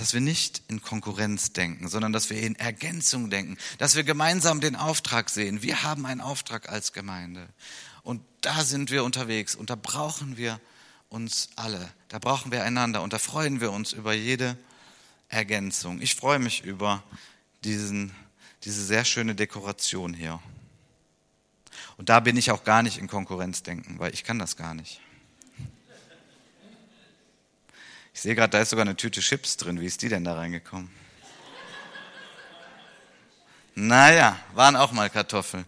[0.00, 4.62] dass wir nicht in Konkurrenz denken, sondern dass wir in Ergänzung denken, dass wir gemeinsam
[4.62, 5.60] den Auftrag sehen.
[5.60, 7.46] Wir haben einen Auftrag als Gemeinde.
[8.02, 10.58] Und da sind wir unterwegs und da brauchen wir
[11.10, 11.86] uns alle.
[12.08, 14.56] Da brauchen wir einander und da freuen wir uns über jede
[15.28, 16.00] Ergänzung.
[16.00, 17.02] Ich freue mich über
[17.62, 18.10] diesen,
[18.64, 20.40] diese sehr schöne Dekoration hier.
[21.98, 24.72] Und da bin ich auch gar nicht in Konkurrenz denken, weil ich kann das gar
[24.72, 25.02] nicht.
[28.20, 29.80] Ich sehe gerade, da ist sogar eine Tüte Chips drin.
[29.80, 30.90] Wie ist die denn da reingekommen?
[33.74, 35.64] Naja, waren auch mal Kartoffeln.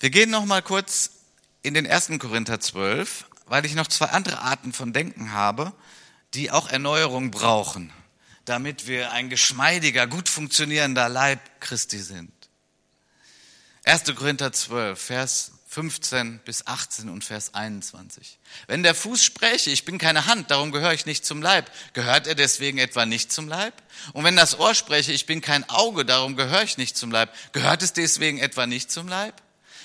[0.00, 1.10] Wir gehen noch mal kurz
[1.62, 2.10] in den 1.
[2.18, 5.72] Korinther 12, weil ich noch zwei andere Arten von Denken habe,
[6.34, 7.92] die auch Erneuerung brauchen
[8.44, 12.32] damit wir ein geschmeidiger, gut funktionierender Leib Christi sind.
[13.84, 14.14] 1.
[14.14, 18.38] Korinther 12, Vers 15 bis 18 und Vers 21.
[18.66, 22.26] Wenn der Fuß spräche, ich bin keine Hand, darum gehöre ich nicht zum Leib, gehört
[22.26, 23.74] er deswegen etwa nicht zum Leib?
[24.12, 27.34] Und wenn das Ohr spreche, ich bin kein Auge, darum gehöre ich nicht zum Leib,
[27.52, 29.40] gehört es deswegen etwa nicht zum Leib?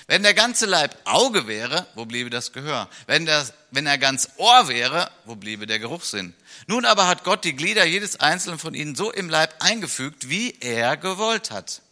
[0.08, 2.88] Wenn der ganze Leib Auge wäre, wo bliebe das Gehör?
[3.06, 6.34] Wenn, das, wenn er ganz Ohr wäre, wo bliebe der Geruchssinn?
[6.66, 10.56] Nun aber hat Gott die Glieder jedes einzelnen von ihnen so im Leib eingefügt, wie
[10.60, 11.82] er gewollt hat.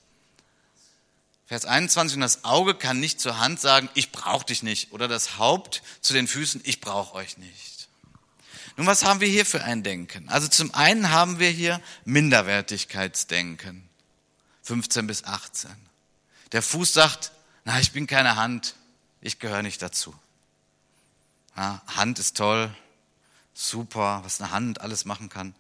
[1.46, 5.09] Vers 21, und das Auge kann nicht zur Hand sagen, ich brauche dich nicht, oder
[5.09, 7.88] das Haupt zu den Füßen, ich brauche euch nicht.
[8.79, 10.31] Nun, was haben wir hier für ein Denken?
[10.31, 13.87] Also zum einen haben wir hier Minderwertigkeitsdenken,
[14.62, 15.70] 15 bis 18.
[16.52, 17.33] Der Fuß sagt,
[17.66, 18.76] na, ich bin keine Hand,
[19.20, 20.14] ich gehöre nicht dazu.
[21.57, 22.72] Ja, Hand ist toll,
[23.55, 25.52] super, was eine Hand alles machen kann.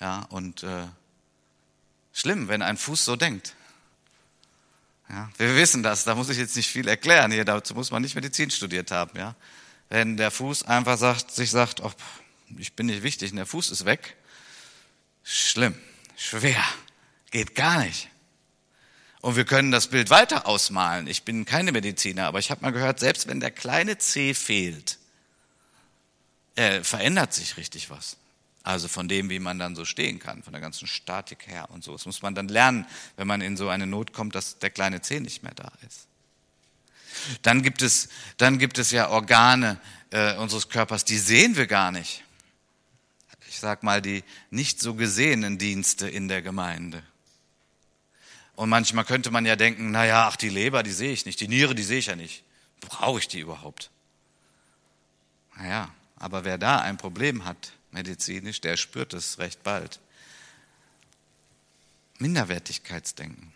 [0.00, 0.86] Ja, und äh,
[2.12, 3.54] schlimm, wenn ein Fuß so denkt.
[5.08, 8.02] Ja, wir wissen das, da muss ich jetzt nicht viel erklären hier, dazu muss man
[8.02, 9.18] nicht Medizin studiert haben.
[9.18, 9.34] Ja,
[9.88, 11.90] wenn der Fuß einfach sagt, sich sagt, oh,
[12.58, 14.14] ich bin nicht wichtig, und der Fuß ist weg,
[15.24, 15.74] schlimm,
[16.16, 16.62] schwer,
[17.30, 18.10] geht gar nicht.
[19.20, 21.06] Und wir können das Bild weiter ausmalen.
[21.06, 24.98] Ich bin keine Mediziner, aber ich habe mal gehört, selbst wenn der kleine C fehlt,
[26.56, 28.16] äh, verändert sich richtig was.
[28.62, 31.82] Also von dem, wie man dann so stehen kann, von der ganzen Statik her und
[31.84, 31.92] so.
[31.92, 35.00] Das muss man dann lernen, wenn man in so eine Not kommt, dass der kleine
[35.00, 36.06] C nicht mehr da ist.
[37.42, 39.80] Dann gibt es, dann gibt es ja Organe
[40.10, 42.22] äh, unseres Körpers, die sehen wir gar nicht.
[43.48, 47.02] Ich sag mal die nicht so gesehenen Dienste in der Gemeinde.
[48.60, 51.40] Und manchmal könnte man ja denken, na ja, ach, die Leber, die sehe ich nicht,
[51.40, 52.44] die Niere, die sehe ich ja nicht.
[52.82, 53.90] Brauche ich die überhaupt?
[55.56, 59.98] Naja, aber wer da ein Problem hat, medizinisch, der spürt es recht bald.
[62.18, 63.50] Minderwertigkeitsdenken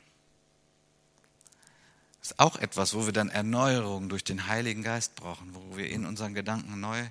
[2.23, 6.07] ist auch etwas, wo wir dann Erneuerung durch den Heiligen Geist brauchen, wo wir in
[6.07, 7.05] unseren Gedanken neu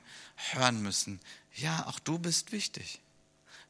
[0.53, 1.19] hören müssen.
[1.53, 3.02] Ja, auch du bist wichtig.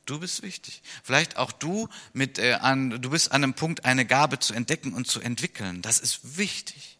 [0.05, 0.81] Du bist wichtig.
[1.03, 4.93] Vielleicht auch du mit äh, an, du bist an einem Punkt, eine Gabe zu entdecken
[4.93, 5.81] und zu entwickeln.
[5.81, 6.97] Das ist wichtig.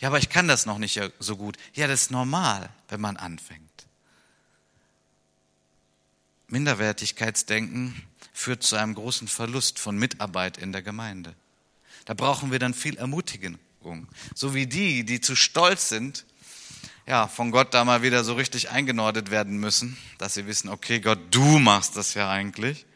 [0.00, 1.56] Ja, aber ich kann das noch nicht so gut.
[1.74, 3.70] Ja, das ist normal, wenn man anfängt.
[6.48, 11.34] Minderwertigkeitsdenken führt zu einem großen Verlust von Mitarbeit in der Gemeinde.
[12.04, 13.58] Da brauchen wir dann viel Ermutigung.
[14.34, 16.24] So wie die, die zu stolz sind,
[17.06, 21.00] ja, von Gott da mal wieder so richtig eingenordet werden müssen, dass sie wissen, okay,
[21.00, 22.86] Gott, du machst das ja eigentlich.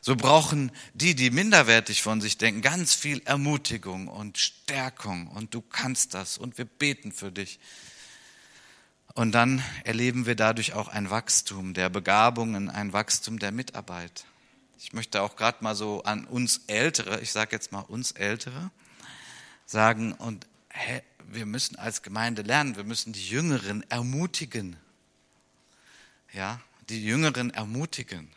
[0.00, 5.60] So brauchen die, die minderwertig von sich denken, ganz viel Ermutigung und Stärkung und du
[5.60, 7.58] kannst das und wir beten für dich.
[9.14, 14.26] Und dann erleben wir dadurch auch ein Wachstum der Begabungen, ein Wachstum der Mitarbeit.
[14.78, 18.70] Ich möchte auch gerade mal so an uns Ältere, ich sage jetzt mal uns Ältere,
[19.64, 24.76] sagen, und hä, wir müssen als Gemeinde lernen, wir müssen die Jüngeren ermutigen.
[26.32, 28.30] Ja, die Jüngeren ermutigen.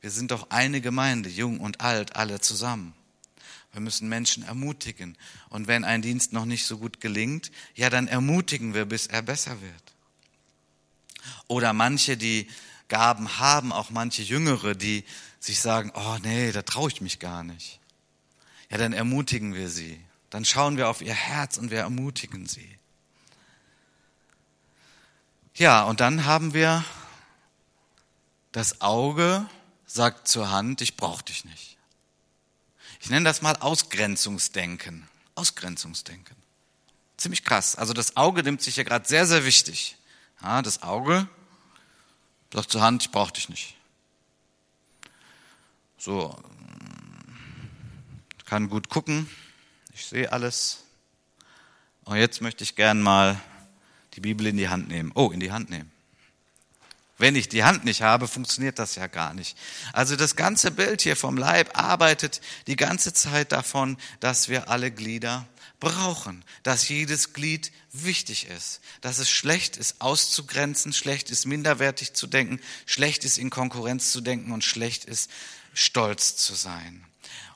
[0.00, 2.94] Wir sind doch eine Gemeinde, jung und alt, alle zusammen.
[3.72, 5.16] Wir müssen Menschen ermutigen.
[5.48, 9.22] Und wenn ein Dienst noch nicht so gut gelingt, ja, dann ermutigen wir, bis er
[9.22, 9.94] besser wird.
[11.46, 12.48] Oder manche, die
[12.88, 15.04] Gaben haben, auch manche Jüngere, die
[15.40, 17.80] sich sagen, oh nee, da traue ich mich gar nicht.
[18.70, 20.00] Ja, dann ermutigen wir sie.
[20.30, 22.78] Dann schauen wir auf ihr Herz und wir ermutigen sie.
[25.54, 26.84] Ja, und dann haben wir
[28.52, 29.48] das Auge
[29.86, 31.76] sagt zur Hand, ich brauche dich nicht.
[33.00, 35.08] Ich nenne das mal Ausgrenzungsdenken.
[35.34, 36.36] Ausgrenzungsdenken.
[37.16, 37.74] Ziemlich krass.
[37.76, 39.96] Also das Auge nimmt sich ja gerade sehr, sehr wichtig.
[40.42, 41.28] Ja, das Auge
[42.52, 43.76] sagt zur Hand, ich brauche dich nicht.
[45.96, 46.36] So,
[48.44, 49.28] kann gut gucken,
[49.98, 50.84] ich sehe alles.
[52.04, 53.40] Und jetzt möchte ich gern mal
[54.14, 55.10] die Bibel in die Hand nehmen.
[55.14, 55.90] Oh, in die Hand nehmen.
[57.18, 59.58] Wenn ich die Hand nicht habe, funktioniert das ja gar nicht.
[59.92, 64.92] Also das ganze Bild hier vom Leib arbeitet die ganze Zeit davon, dass wir alle
[64.92, 65.48] Glieder
[65.80, 72.28] brauchen, dass jedes Glied wichtig ist, dass es schlecht ist auszugrenzen, schlecht ist minderwertig zu
[72.28, 75.28] denken, schlecht ist in Konkurrenz zu denken und schlecht ist
[75.74, 77.04] stolz zu sein.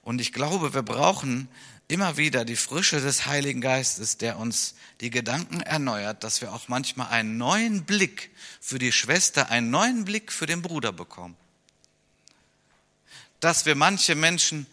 [0.03, 1.49] Und ich glaube, wir brauchen
[1.93, 6.69] immer wieder die Frische des Heiligen Geistes, der uns die Gedanken erneuert, dass wir auch
[6.69, 8.31] manchmal einen neuen Blick
[8.63, 11.37] für die Schwester, einen neuen Blick für den Bruder bekommen.
[13.41, 14.67] Dass wir manche Menschen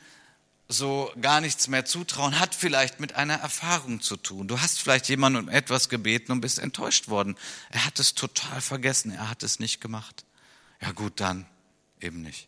[0.69, 4.47] so gar nichts mehr zutrauen, hat vielleicht mit einer Erfahrung zu tun.
[4.47, 7.36] Du hast vielleicht jemanden um etwas gebeten und bist enttäuscht worden.
[7.69, 10.23] Er hat es total vergessen, er hat es nicht gemacht.
[10.79, 11.45] Ja gut, dann
[11.99, 12.47] eben nicht.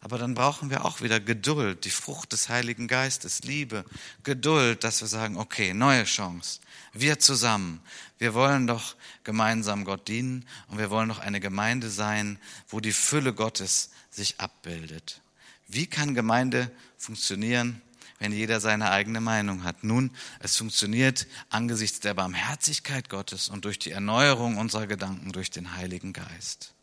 [0.00, 3.84] Aber dann brauchen wir auch wieder Geduld, die Frucht des Heiligen Geistes, Liebe,
[4.22, 6.60] Geduld, dass wir sagen, okay, neue Chance.
[6.94, 7.80] Wir zusammen,
[8.18, 12.92] wir wollen doch gemeinsam Gott dienen und wir wollen doch eine Gemeinde sein, wo die
[12.92, 15.20] Fülle Gottes sich abbildet.
[15.68, 17.80] Wie kann Gemeinde funktionieren,
[18.18, 19.84] wenn jeder seine eigene Meinung hat?
[19.84, 20.10] Nun,
[20.40, 26.14] es funktioniert angesichts der Barmherzigkeit Gottes und durch die Erneuerung unserer Gedanken durch den Heiligen
[26.14, 26.74] Geist.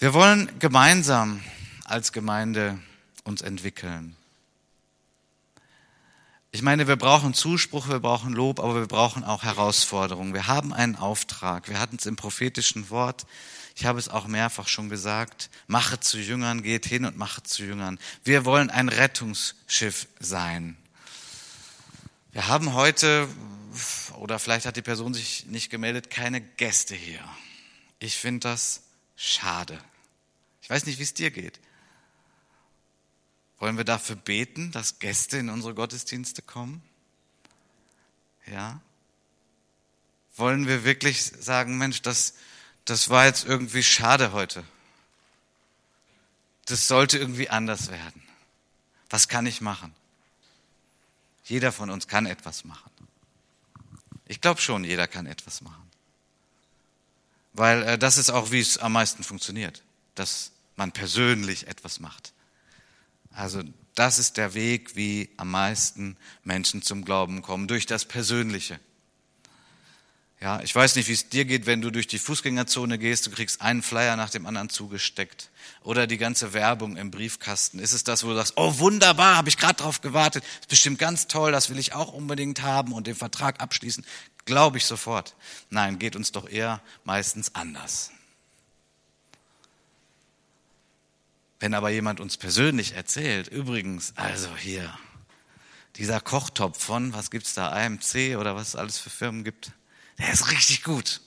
[0.00, 1.42] Wir wollen gemeinsam
[1.84, 2.78] als Gemeinde
[3.24, 4.14] uns entwickeln.
[6.52, 10.34] Ich meine, wir brauchen Zuspruch, wir brauchen Lob, aber wir brauchen auch Herausforderungen.
[10.34, 11.68] Wir haben einen Auftrag.
[11.68, 13.26] Wir hatten es im prophetischen Wort.
[13.74, 15.50] Ich habe es auch mehrfach schon gesagt.
[15.66, 17.98] Mache zu Jüngern, geht hin und mache zu Jüngern.
[18.22, 20.76] Wir wollen ein Rettungsschiff sein.
[22.30, 23.28] Wir haben heute,
[24.20, 27.20] oder vielleicht hat die Person sich nicht gemeldet, keine Gäste hier.
[27.98, 28.82] Ich finde das
[29.20, 29.82] Schade.
[30.62, 31.58] Ich weiß nicht, wie es dir geht.
[33.58, 36.80] Wollen wir dafür beten, dass Gäste in unsere Gottesdienste kommen?
[38.46, 38.80] Ja?
[40.36, 42.34] Wollen wir wirklich sagen, Mensch, das,
[42.84, 44.62] das war jetzt irgendwie schade heute.
[46.66, 48.22] Das sollte irgendwie anders werden.
[49.10, 49.92] Was kann ich machen?
[51.42, 52.92] Jeder von uns kann etwas machen.
[54.26, 55.87] Ich glaube schon, jeder kann etwas machen.
[57.58, 59.82] Weil äh, das ist auch, wie es am meisten funktioniert,
[60.14, 62.32] dass man persönlich etwas macht.
[63.32, 63.62] Also
[63.96, 68.78] das ist der Weg, wie am meisten Menschen zum Glauben kommen, durch das Persönliche.
[70.40, 73.32] Ja, ich weiß nicht, wie es dir geht, wenn du durch die Fußgängerzone gehst, du
[73.32, 75.50] kriegst einen Flyer nach dem anderen zugesteckt
[75.82, 77.80] oder die ganze Werbung im Briefkasten.
[77.80, 81.00] Ist es das, wo du sagst, oh wunderbar, habe ich gerade drauf gewartet, ist bestimmt
[81.00, 84.06] ganz toll, das will ich auch unbedingt haben und den Vertrag abschließen?
[84.48, 85.36] Glaube ich sofort.
[85.68, 88.12] Nein, geht uns doch eher meistens anders.
[91.60, 94.90] Wenn aber jemand uns persönlich erzählt, übrigens, also hier,
[95.96, 99.72] dieser Kochtopf von, was gibt's da, AMC oder was es alles für Firmen gibt,
[100.16, 101.20] der ist richtig gut.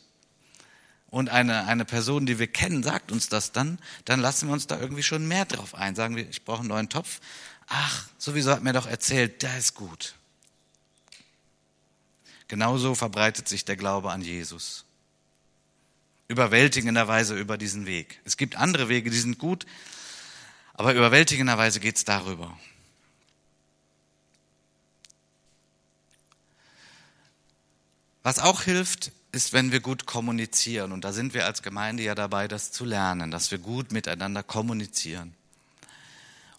[1.12, 4.66] Und eine, eine Person, die wir kennen, sagt uns das dann, dann lassen wir uns
[4.66, 5.93] da irgendwie schon mehr drauf ein.
[5.93, 7.20] Sagen wir, ich brauche einen neuen Topf.
[7.68, 10.16] Ach, sowieso hat mir doch erzählt, der ist gut.
[12.52, 14.84] Genauso verbreitet sich der Glaube an Jesus.
[16.28, 18.20] Überwältigenderweise über diesen Weg.
[18.26, 19.66] Es gibt andere Wege, die sind gut,
[20.74, 22.60] aber überwältigenderweise geht es darüber.
[28.22, 30.91] Was auch hilft, ist, wenn wir gut kommunizieren.
[30.91, 34.43] Und da sind wir als Gemeinde ja dabei, das zu lernen, dass wir gut miteinander
[34.43, 35.34] kommunizieren.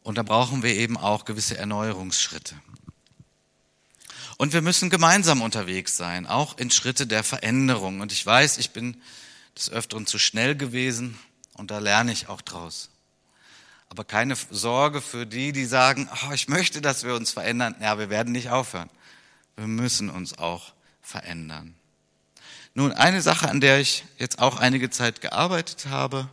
[0.03, 2.55] Und da brauchen wir eben auch gewisse Erneuerungsschritte.
[4.43, 8.01] Und wir müssen gemeinsam unterwegs sein, auch in Schritte der Veränderung.
[8.01, 9.01] Und ich weiß, ich bin
[9.57, 11.17] des Öfteren zu schnell gewesen.
[11.55, 12.91] Und da lerne ich auch draus.
[13.89, 17.77] Aber keine Sorge für die, die sagen, oh, ich möchte, dass wir uns verändern.
[17.81, 18.91] Ja, wir werden nicht aufhören.
[19.55, 20.73] Wir müssen uns auch
[21.03, 21.77] verändern.
[22.75, 26.29] Nun, eine Sache, an der ich jetzt auch einige Zeit gearbeitet habe,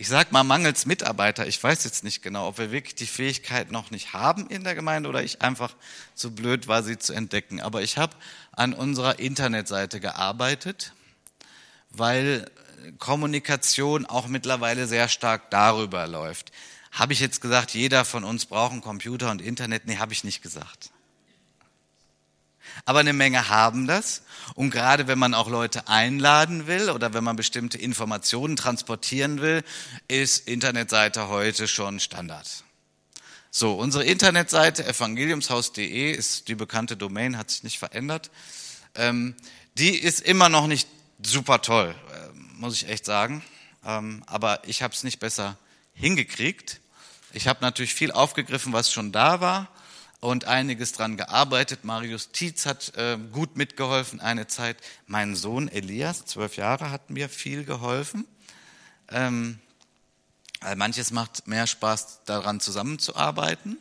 [0.00, 3.72] ich sage mal mangels Mitarbeiter, ich weiß jetzt nicht genau, ob wir wirklich die Fähigkeit
[3.72, 5.74] noch nicht haben in der Gemeinde oder ich einfach
[6.14, 7.60] zu blöd war, sie zu entdecken.
[7.60, 8.14] Aber ich habe
[8.52, 10.92] an unserer Internetseite gearbeitet,
[11.90, 12.48] weil
[12.98, 16.52] Kommunikation auch mittlerweile sehr stark darüber läuft.
[16.92, 19.86] Habe ich jetzt gesagt, jeder von uns braucht einen Computer und Internet?
[19.86, 20.90] Nee, habe ich nicht gesagt.
[22.84, 24.22] Aber eine Menge haben das.
[24.54, 29.62] Und gerade wenn man auch Leute einladen will oder wenn man bestimmte Informationen transportieren will,
[30.08, 32.64] ist Internetseite heute schon Standard.
[33.50, 38.30] So, unsere Internetseite evangeliumshaus.de ist die bekannte Domain, hat sich nicht verändert.
[38.94, 39.34] Ähm,
[39.74, 40.88] die ist immer noch nicht
[41.22, 43.42] super toll, äh, muss ich echt sagen.
[43.84, 45.56] Ähm, aber ich habe es nicht besser
[45.94, 46.80] hingekriegt.
[47.32, 49.68] Ich habe natürlich viel aufgegriffen, was schon da war
[50.20, 51.84] und einiges dran gearbeitet.
[51.84, 54.78] Marius Tietz hat äh, gut mitgeholfen eine Zeit.
[55.06, 58.26] Mein Sohn Elias, zwölf Jahre, hat mir viel geholfen.
[59.10, 59.58] Ähm,
[60.76, 63.78] manches macht mehr Spaß, daran zusammenzuarbeiten.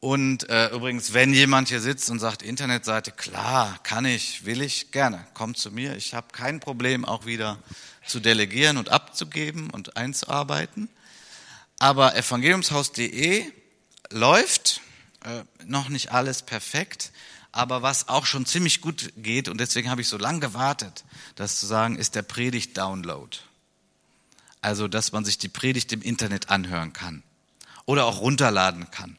[0.00, 4.92] Und äh, übrigens, wenn jemand hier sitzt und sagt, Internetseite, klar, kann ich, will ich,
[4.92, 5.96] gerne, kommt zu mir.
[5.96, 7.58] Ich habe kein Problem, auch wieder
[8.06, 10.88] zu delegieren und abzugeben und einzuarbeiten.
[11.78, 13.50] Aber evangeliumshaus.de
[14.10, 14.80] läuft,
[15.26, 17.10] äh, noch nicht alles perfekt,
[17.50, 21.04] aber was auch schon ziemlich gut geht, und deswegen habe ich so lange gewartet,
[21.34, 23.36] das zu sagen, ist der Predigt-Download.
[24.60, 27.24] Also, dass man sich die Predigt im Internet anhören kann
[27.86, 29.18] oder auch runterladen kann.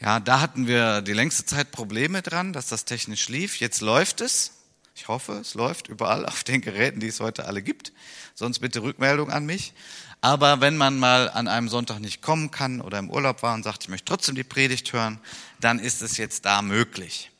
[0.00, 3.58] Ja, da hatten wir die längste Zeit Probleme dran, dass das technisch lief.
[3.58, 4.52] Jetzt läuft es.
[4.94, 7.92] Ich hoffe, es läuft überall auf den Geräten, die es heute alle gibt.
[8.34, 9.72] Sonst bitte Rückmeldung an mich.
[10.20, 13.62] Aber wenn man mal an einem Sonntag nicht kommen kann oder im Urlaub war und
[13.62, 15.20] sagt, ich möchte trotzdem die Predigt hören,
[15.60, 17.30] dann ist es jetzt da möglich.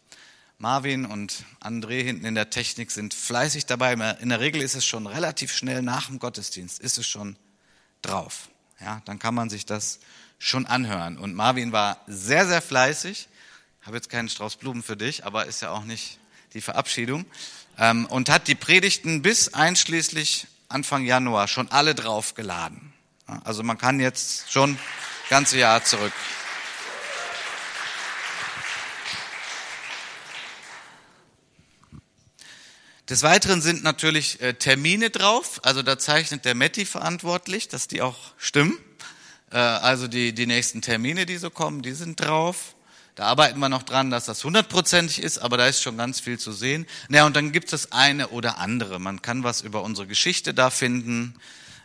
[0.58, 3.92] Marvin und André hinten in der Technik sind fleißig dabei.
[4.20, 7.36] In der Regel ist es schon relativ schnell nach dem Gottesdienst, ist es schon
[8.02, 8.48] drauf.
[8.80, 9.98] Ja, dann kann man sich das
[10.38, 11.18] schon anhören.
[11.18, 13.28] Und Marvin war sehr, sehr fleißig.
[13.82, 16.18] Habe jetzt keinen Strauß Blumen für dich, aber ist ja auch nicht
[16.54, 17.26] die Verabschiedung.
[17.78, 22.92] Ähm, und hat die Predigten bis einschließlich Anfang Januar schon alle draufgeladen.
[23.44, 24.78] Also man kann jetzt schon
[25.28, 26.12] ganze Jahr zurück.
[33.08, 35.60] Des Weiteren sind natürlich äh, Termine drauf.
[35.62, 38.76] Also da zeichnet der Metti verantwortlich, dass die auch stimmen.
[39.52, 42.75] Äh, also die, die nächsten Termine, die so kommen, die sind drauf.
[43.16, 46.38] Da arbeiten wir noch dran, dass das hundertprozentig ist, aber da ist schon ganz viel
[46.38, 46.86] zu sehen.
[47.08, 48.98] Ja, und dann gibt es das eine oder andere.
[48.98, 51.34] Man kann was über unsere Geschichte da finden.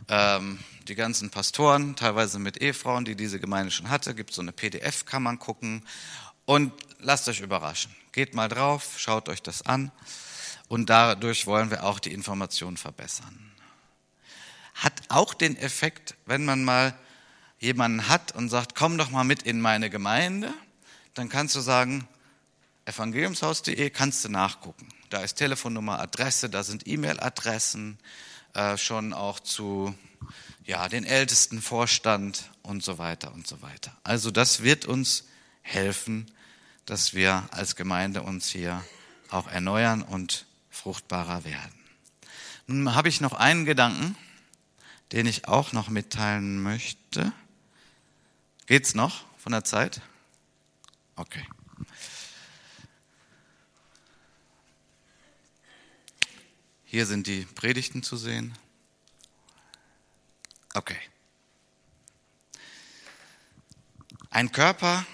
[0.10, 0.60] Ähm,
[0.90, 5.06] die ganzen Pastoren, teilweise mit Ehefrauen, die diese Gemeinde schon hatte, gibt so eine PDF,
[5.06, 5.88] kann man gucken.
[6.44, 7.96] Und lasst euch überraschen.
[8.12, 9.94] Geht mal drauf, schaut euch das an.
[10.68, 13.54] Und dadurch wollen wir auch die Information verbessern.
[14.74, 16.94] Hat auch den Effekt, wenn man mal
[17.58, 20.54] jemanden hat und sagt, komm doch mal mit in meine Gemeinde
[21.14, 22.08] dann kannst du sagen,
[22.86, 24.88] evangeliumshaus.de kannst du nachgucken.
[25.10, 28.00] Da ist Telefonnummer, Adresse, da sind E-Mail-Adressen,
[28.54, 29.96] äh, schon auch zu
[30.66, 33.96] ja, den ältesten Vorstand und so weiter und so weiter.
[34.04, 35.26] Also das wird uns
[35.62, 36.32] helfen,
[36.86, 38.84] dass wir als Gemeinde uns hier
[39.30, 41.80] auch erneuern und fruchtbarer werden.
[42.68, 44.16] Nun habe ich noch einen Gedanken,
[45.12, 47.34] den ich auch noch mitteilen möchte.
[48.66, 50.02] Geht's noch von der Zeit?
[51.22, 51.46] Okay.
[56.84, 58.58] Hier sind die Predigten zu sehen.
[60.74, 60.98] Okay.
[64.32, 65.06] Ein Körper,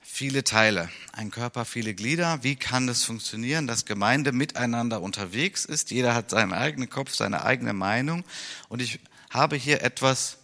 [0.00, 0.88] viele Teile.
[1.12, 2.42] Ein Körper, viele Glieder.
[2.42, 5.90] Wie kann das funktionieren, dass Gemeinde miteinander unterwegs ist?
[5.90, 8.24] Jeder hat seinen eigenen Kopf, seine eigene Meinung.
[8.70, 8.98] Und ich
[9.28, 10.38] habe hier etwas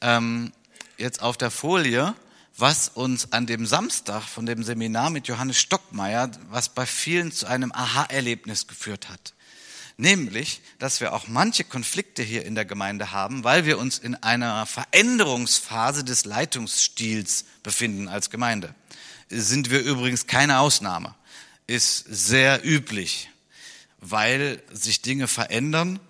[0.00, 0.52] ähm,
[0.96, 2.14] jetzt auf der Folie,
[2.56, 7.46] was uns an dem Samstag von dem Seminar mit Johannes Stockmeier, was bei vielen zu
[7.46, 9.34] einem Aha-Erlebnis geführt hat.
[9.96, 14.14] Nämlich, dass wir auch manche Konflikte hier in der Gemeinde haben, weil wir uns in
[14.16, 18.74] einer Veränderungsphase des Leitungsstils befinden als Gemeinde.
[19.28, 21.14] Sind wir übrigens keine Ausnahme.
[21.66, 23.30] Ist sehr üblich,
[24.00, 26.00] weil sich Dinge verändern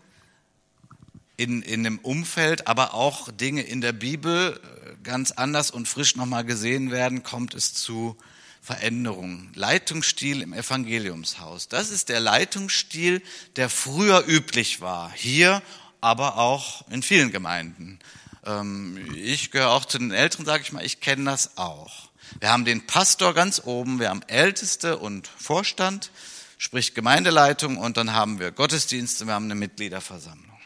[1.37, 4.61] in, in dem Umfeld, aber auch Dinge in der Bibel
[5.05, 8.17] ganz anders und frisch nochmal gesehen werden, kommt es zu
[8.61, 9.53] Veränderungen.
[9.55, 11.69] Leitungsstil im Evangeliumshaus.
[11.69, 13.23] Das ist der Leitungsstil,
[13.57, 15.13] der früher üblich war.
[15.13, 15.63] Hier
[16.01, 17.99] aber auch in vielen Gemeinden.
[18.45, 22.11] Ähm, ich gehöre auch zu den Älteren, sage ich mal, ich kenne das auch.
[22.41, 26.11] Wir haben den Pastor ganz oben, wir haben Älteste und Vorstand,
[26.59, 30.59] sprich Gemeindeleitung, und dann haben wir Gottesdienste, wir haben eine Mitgliederversammlung.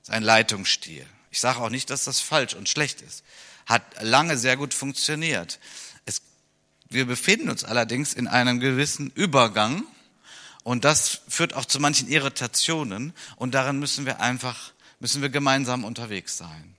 [0.00, 1.06] Das ist ein Leitungsstil.
[1.32, 3.24] Ich sage auch nicht, dass das falsch und schlecht ist.
[3.66, 5.58] Hat lange sehr gut funktioniert.
[6.04, 6.20] Es,
[6.90, 9.84] wir befinden uns allerdings in einem gewissen Übergang
[10.62, 15.84] und das führt auch zu manchen Irritationen und daran müssen wir einfach, müssen wir gemeinsam
[15.84, 16.76] unterwegs sein.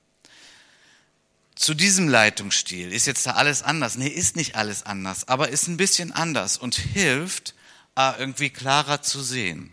[1.56, 3.96] Zu diesem Leitungsstil ist jetzt da alles anders.
[3.96, 7.56] Nee, ist nicht alles anders, aber ist ein bisschen anders und hilft,
[7.96, 9.72] irgendwie klarer zu sehen.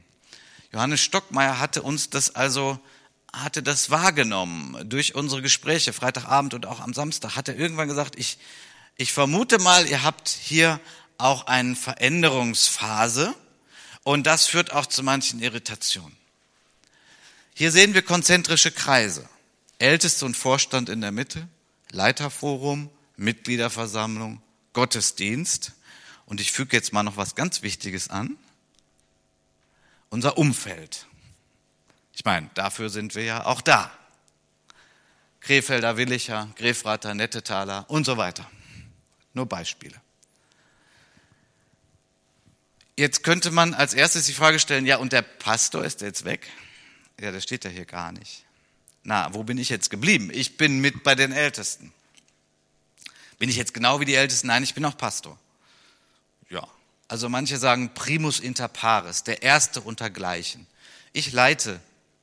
[0.73, 2.79] Johannes Stockmeier hatte uns das also
[3.33, 8.19] hatte das wahrgenommen durch unsere Gespräche, Freitagabend und auch am Samstag, hat er irgendwann gesagt,
[8.19, 8.39] ich,
[8.97, 10.81] ich vermute mal, ihr habt hier
[11.19, 13.35] auch eine Veränderungsphase
[14.03, 16.17] und das führt auch zu manchen Irritationen.
[17.55, 19.29] Hier sehen wir konzentrische Kreise.
[19.79, 21.49] Älteste und Vorstand in der Mitte,
[21.91, 25.73] Leiterforum, Mitgliederversammlung, Gottesdienst.
[26.27, 28.37] Und ich füge jetzt mal noch was ganz Wichtiges an.
[30.11, 31.07] Unser Umfeld.
[32.21, 33.91] Ich meine, dafür sind wir ja auch da.
[35.41, 38.45] Krefelder, Willicher, Grefrater, Nettetaler und so weiter.
[39.33, 39.99] Nur Beispiele.
[42.95, 46.47] Jetzt könnte man als erstes die Frage stellen, ja, und der Pastor ist jetzt weg?
[47.19, 48.45] Ja, der steht ja hier gar nicht.
[49.03, 50.29] Na, wo bin ich jetzt geblieben?
[50.31, 51.91] Ich bin mit bei den Ältesten.
[53.39, 54.49] Bin ich jetzt genau wie die Ältesten?
[54.49, 55.39] Nein, ich bin auch Pastor.
[56.51, 56.69] Ja.
[57.09, 60.67] Also manche sagen primus inter pares, der Erste untergleichen.
[61.15, 61.81] Ich leite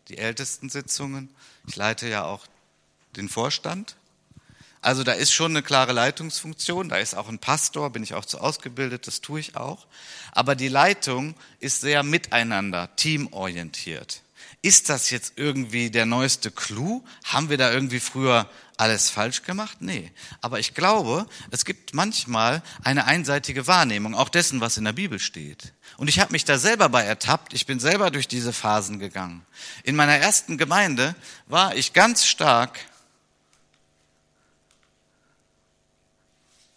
[0.08, 1.30] die Ältestensitzungen.
[1.68, 2.46] Ich leite ja auch
[3.16, 3.96] den Vorstand.
[4.82, 8.26] Also da ist schon eine klare Leitungsfunktion, da ist auch ein Pastor, bin ich auch
[8.26, 9.88] zu ausgebildet, das tue ich auch.
[10.32, 14.22] Aber die Leitung ist sehr miteinander, teamorientiert.
[14.62, 17.04] Ist das jetzt irgendwie der neueste Clou?
[17.24, 19.78] Haben wir da irgendwie früher alles falsch gemacht?
[19.82, 20.12] Nee.
[20.42, 25.20] Aber ich glaube, es gibt manchmal eine einseitige Wahrnehmung, auch dessen, was in der Bibel
[25.20, 25.74] steht.
[25.98, 27.54] Und ich habe mich da selber bei ertappt.
[27.54, 29.46] Ich bin selber durch diese Phasen gegangen.
[29.84, 31.16] In meiner ersten Gemeinde
[31.48, 32.80] war ich ganz stark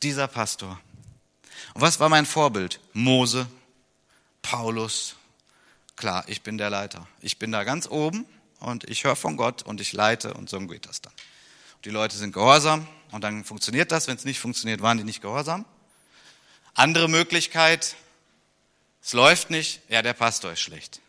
[0.02, 0.80] dieser Pastor.
[1.74, 2.80] Und was war mein Vorbild?
[2.92, 3.46] Mose,
[4.42, 5.16] Paulus.
[6.00, 7.06] Klar, ich bin der Leiter.
[7.20, 8.24] Ich bin da ganz oben
[8.58, 11.12] und ich höre von Gott und ich leite und so geht das dann.
[11.84, 14.06] Die Leute sind gehorsam und dann funktioniert das.
[14.06, 15.66] Wenn es nicht funktioniert, waren die nicht gehorsam.
[16.72, 17.96] Andere Möglichkeit,
[19.02, 21.02] es läuft nicht, ja, der Pastor ist schlecht.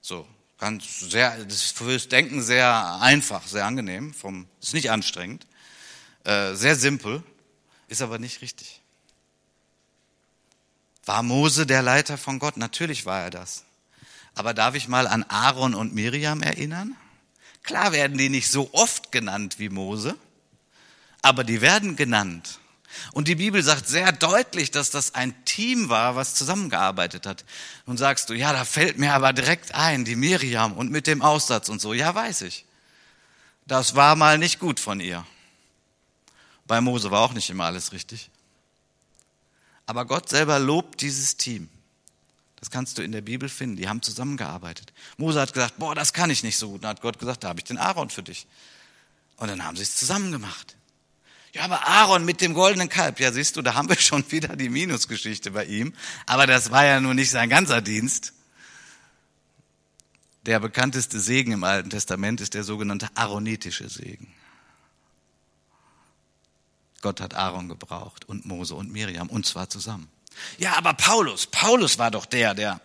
[0.00, 0.26] So,
[0.56, 5.46] ganz sehr, das ist fürs Denken sehr einfach, sehr angenehm, vom, ist nicht anstrengend,
[6.24, 7.22] äh, sehr simpel,
[7.88, 8.80] ist aber nicht richtig.
[11.06, 12.56] War Mose der Leiter von Gott?
[12.56, 13.64] Natürlich war er das.
[14.34, 16.96] Aber darf ich mal an Aaron und Miriam erinnern?
[17.62, 20.16] Klar werden die nicht so oft genannt wie Mose,
[21.22, 22.60] aber die werden genannt.
[23.12, 27.44] Und die Bibel sagt sehr deutlich, dass das ein Team war, was zusammengearbeitet hat.
[27.86, 31.22] Nun sagst du, ja, da fällt mir aber direkt ein, die Miriam und mit dem
[31.22, 31.92] Aussatz und so.
[31.92, 32.64] Ja, weiß ich.
[33.66, 35.26] Das war mal nicht gut von ihr.
[36.66, 38.30] Bei Mose war auch nicht immer alles richtig.
[39.86, 41.68] Aber Gott selber lobt dieses Team.
[42.56, 43.76] Das kannst du in der Bibel finden.
[43.76, 44.92] Die haben zusammengearbeitet.
[45.16, 46.82] Mose hat gesagt, boah, das kann ich nicht so gut.
[46.82, 48.46] Dann hat Gott gesagt, da habe ich den Aaron für dich.
[49.36, 50.76] Und dann haben sie es zusammen gemacht.
[51.52, 54.56] Ja, aber Aaron mit dem goldenen Kalb, ja siehst du, da haben wir schon wieder
[54.56, 55.94] die Minusgeschichte bei ihm.
[56.26, 58.32] Aber das war ja nur nicht sein ganzer Dienst.
[60.44, 64.32] Der bekannteste Segen im Alten Testament ist der sogenannte aaronitische Segen.
[67.00, 70.08] Gott hat Aaron gebraucht und Mose und Miriam und zwar zusammen.
[70.58, 72.80] Ja, aber Paulus, Paulus war doch der, der.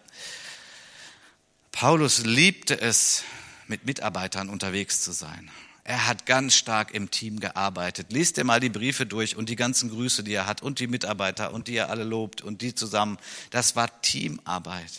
[1.72, 3.24] Paulus liebte es,
[3.68, 5.50] mit Mitarbeitern unterwegs zu sein.
[5.84, 8.12] Er hat ganz stark im Team gearbeitet.
[8.12, 10.88] Lies dir mal die Briefe durch und die ganzen Grüße, die er hat und die
[10.88, 13.18] Mitarbeiter und die er alle lobt und die zusammen.
[13.50, 14.92] Das war Teamarbeit.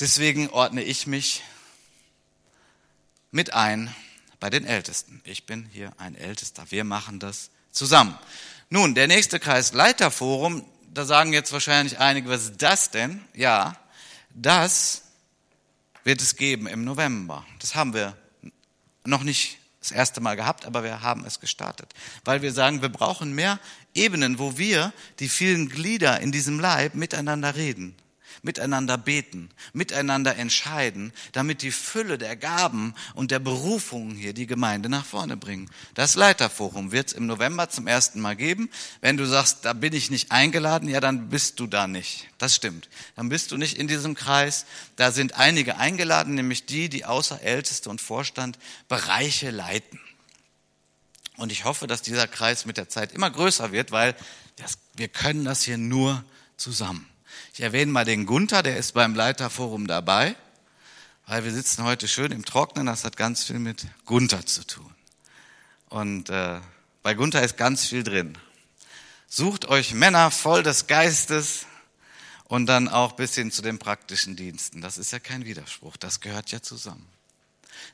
[0.00, 1.42] Deswegen ordne ich mich
[3.30, 3.94] mit ein
[4.40, 5.20] bei den Ältesten.
[5.24, 6.64] Ich bin hier ein Ältester.
[6.70, 8.18] Wir machen das zusammen.
[8.70, 13.22] Nun, der nächste Kreis Leiterforum, da sagen jetzt wahrscheinlich einige, was ist das denn?
[13.34, 13.76] Ja,
[14.30, 15.02] das
[16.04, 17.46] wird es geben im November.
[17.60, 18.16] Das haben wir
[19.04, 21.92] noch nicht das erste Mal gehabt, aber wir haben es gestartet.
[22.24, 23.58] Weil wir sagen, wir brauchen mehr
[23.94, 27.96] Ebenen, wo wir, die vielen Glieder in diesem Leib, miteinander reden.
[28.42, 34.88] Miteinander beten, miteinander entscheiden, damit die Fülle der Gaben und der Berufungen hier die Gemeinde
[34.88, 35.70] nach vorne bringen.
[35.94, 38.70] Das Leiterforum wird es im November zum ersten Mal geben.
[39.00, 42.28] Wenn du sagst, da bin ich nicht eingeladen, ja, dann bist du da nicht.
[42.38, 42.88] Das stimmt.
[43.16, 44.66] Dann bist du nicht in diesem Kreis.
[44.96, 48.58] Da sind einige eingeladen, nämlich die, die außer Älteste und Vorstand
[48.88, 50.00] Bereiche leiten.
[51.36, 54.14] Und ich hoffe, dass dieser Kreis mit der Zeit immer größer wird, weil
[54.56, 56.24] das, wir können das hier nur
[56.56, 57.08] zusammen.
[57.54, 60.36] Ich erwähne mal den Gunther, der ist beim Leiterforum dabei,
[61.26, 62.86] weil wir sitzen heute schön im Trocknen.
[62.86, 64.94] Das hat ganz viel mit Gunther zu tun.
[65.88, 66.60] Und äh,
[67.02, 68.36] bei Gunther ist ganz viel drin.
[69.26, 71.66] Sucht euch Männer voll des Geistes
[72.44, 74.80] und dann auch bis hin zu den praktischen Diensten.
[74.80, 77.06] Das ist ja kein Widerspruch, das gehört ja zusammen.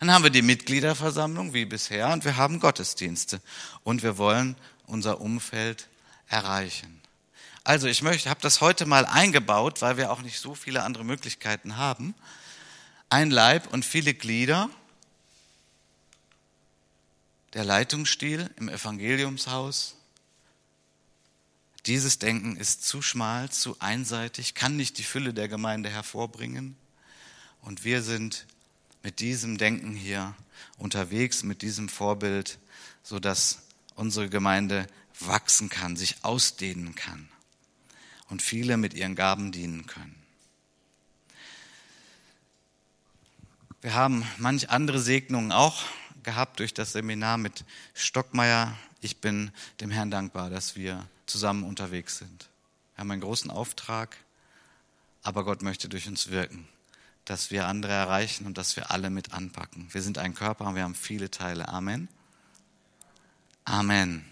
[0.01, 3.41] Dann haben wir die Mitgliederversammlung wie bisher und wir haben Gottesdienste
[3.82, 4.57] und wir wollen
[4.87, 5.89] unser Umfeld
[6.28, 7.01] erreichen.
[7.65, 11.03] Also ich möchte, habe das heute mal eingebaut, weil wir auch nicht so viele andere
[11.03, 12.15] Möglichkeiten haben.
[13.09, 14.69] Ein Leib und viele Glieder.
[17.55, 19.97] Der Leitungsstil im Evangeliumshaus.
[21.87, 26.77] Dieses Denken ist zu schmal, zu einseitig, kann nicht die Fülle der Gemeinde hervorbringen.
[27.62, 28.47] Und wir sind
[29.03, 30.35] mit diesem Denken hier
[30.77, 32.59] unterwegs, mit diesem Vorbild,
[33.03, 33.62] so dass
[33.95, 34.87] unsere Gemeinde
[35.21, 37.29] wachsen kann, sich ausdehnen kann
[38.29, 40.14] und viele mit ihren Gaben dienen können.
[43.81, 45.83] Wir haben manch andere Segnungen auch
[46.22, 48.77] gehabt durch das Seminar mit Stockmeier.
[49.03, 52.49] Ich bin dem Herrn dankbar, dass wir zusammen unterwegs sind.
[52.95, 54.16] Wir haben einen großen Auftrag,
[55.22, 56.66] aber Gott möchte durch uns wirken,
[57.25, 59.89] dass wir andere erreichen und dass wir alle mit anpacken.
[59.93, 61.68] Wir sind ein Körper und wir haben viele Teile.
[61.68, 62.09] Amen.
[63.64, 64.25] Amen.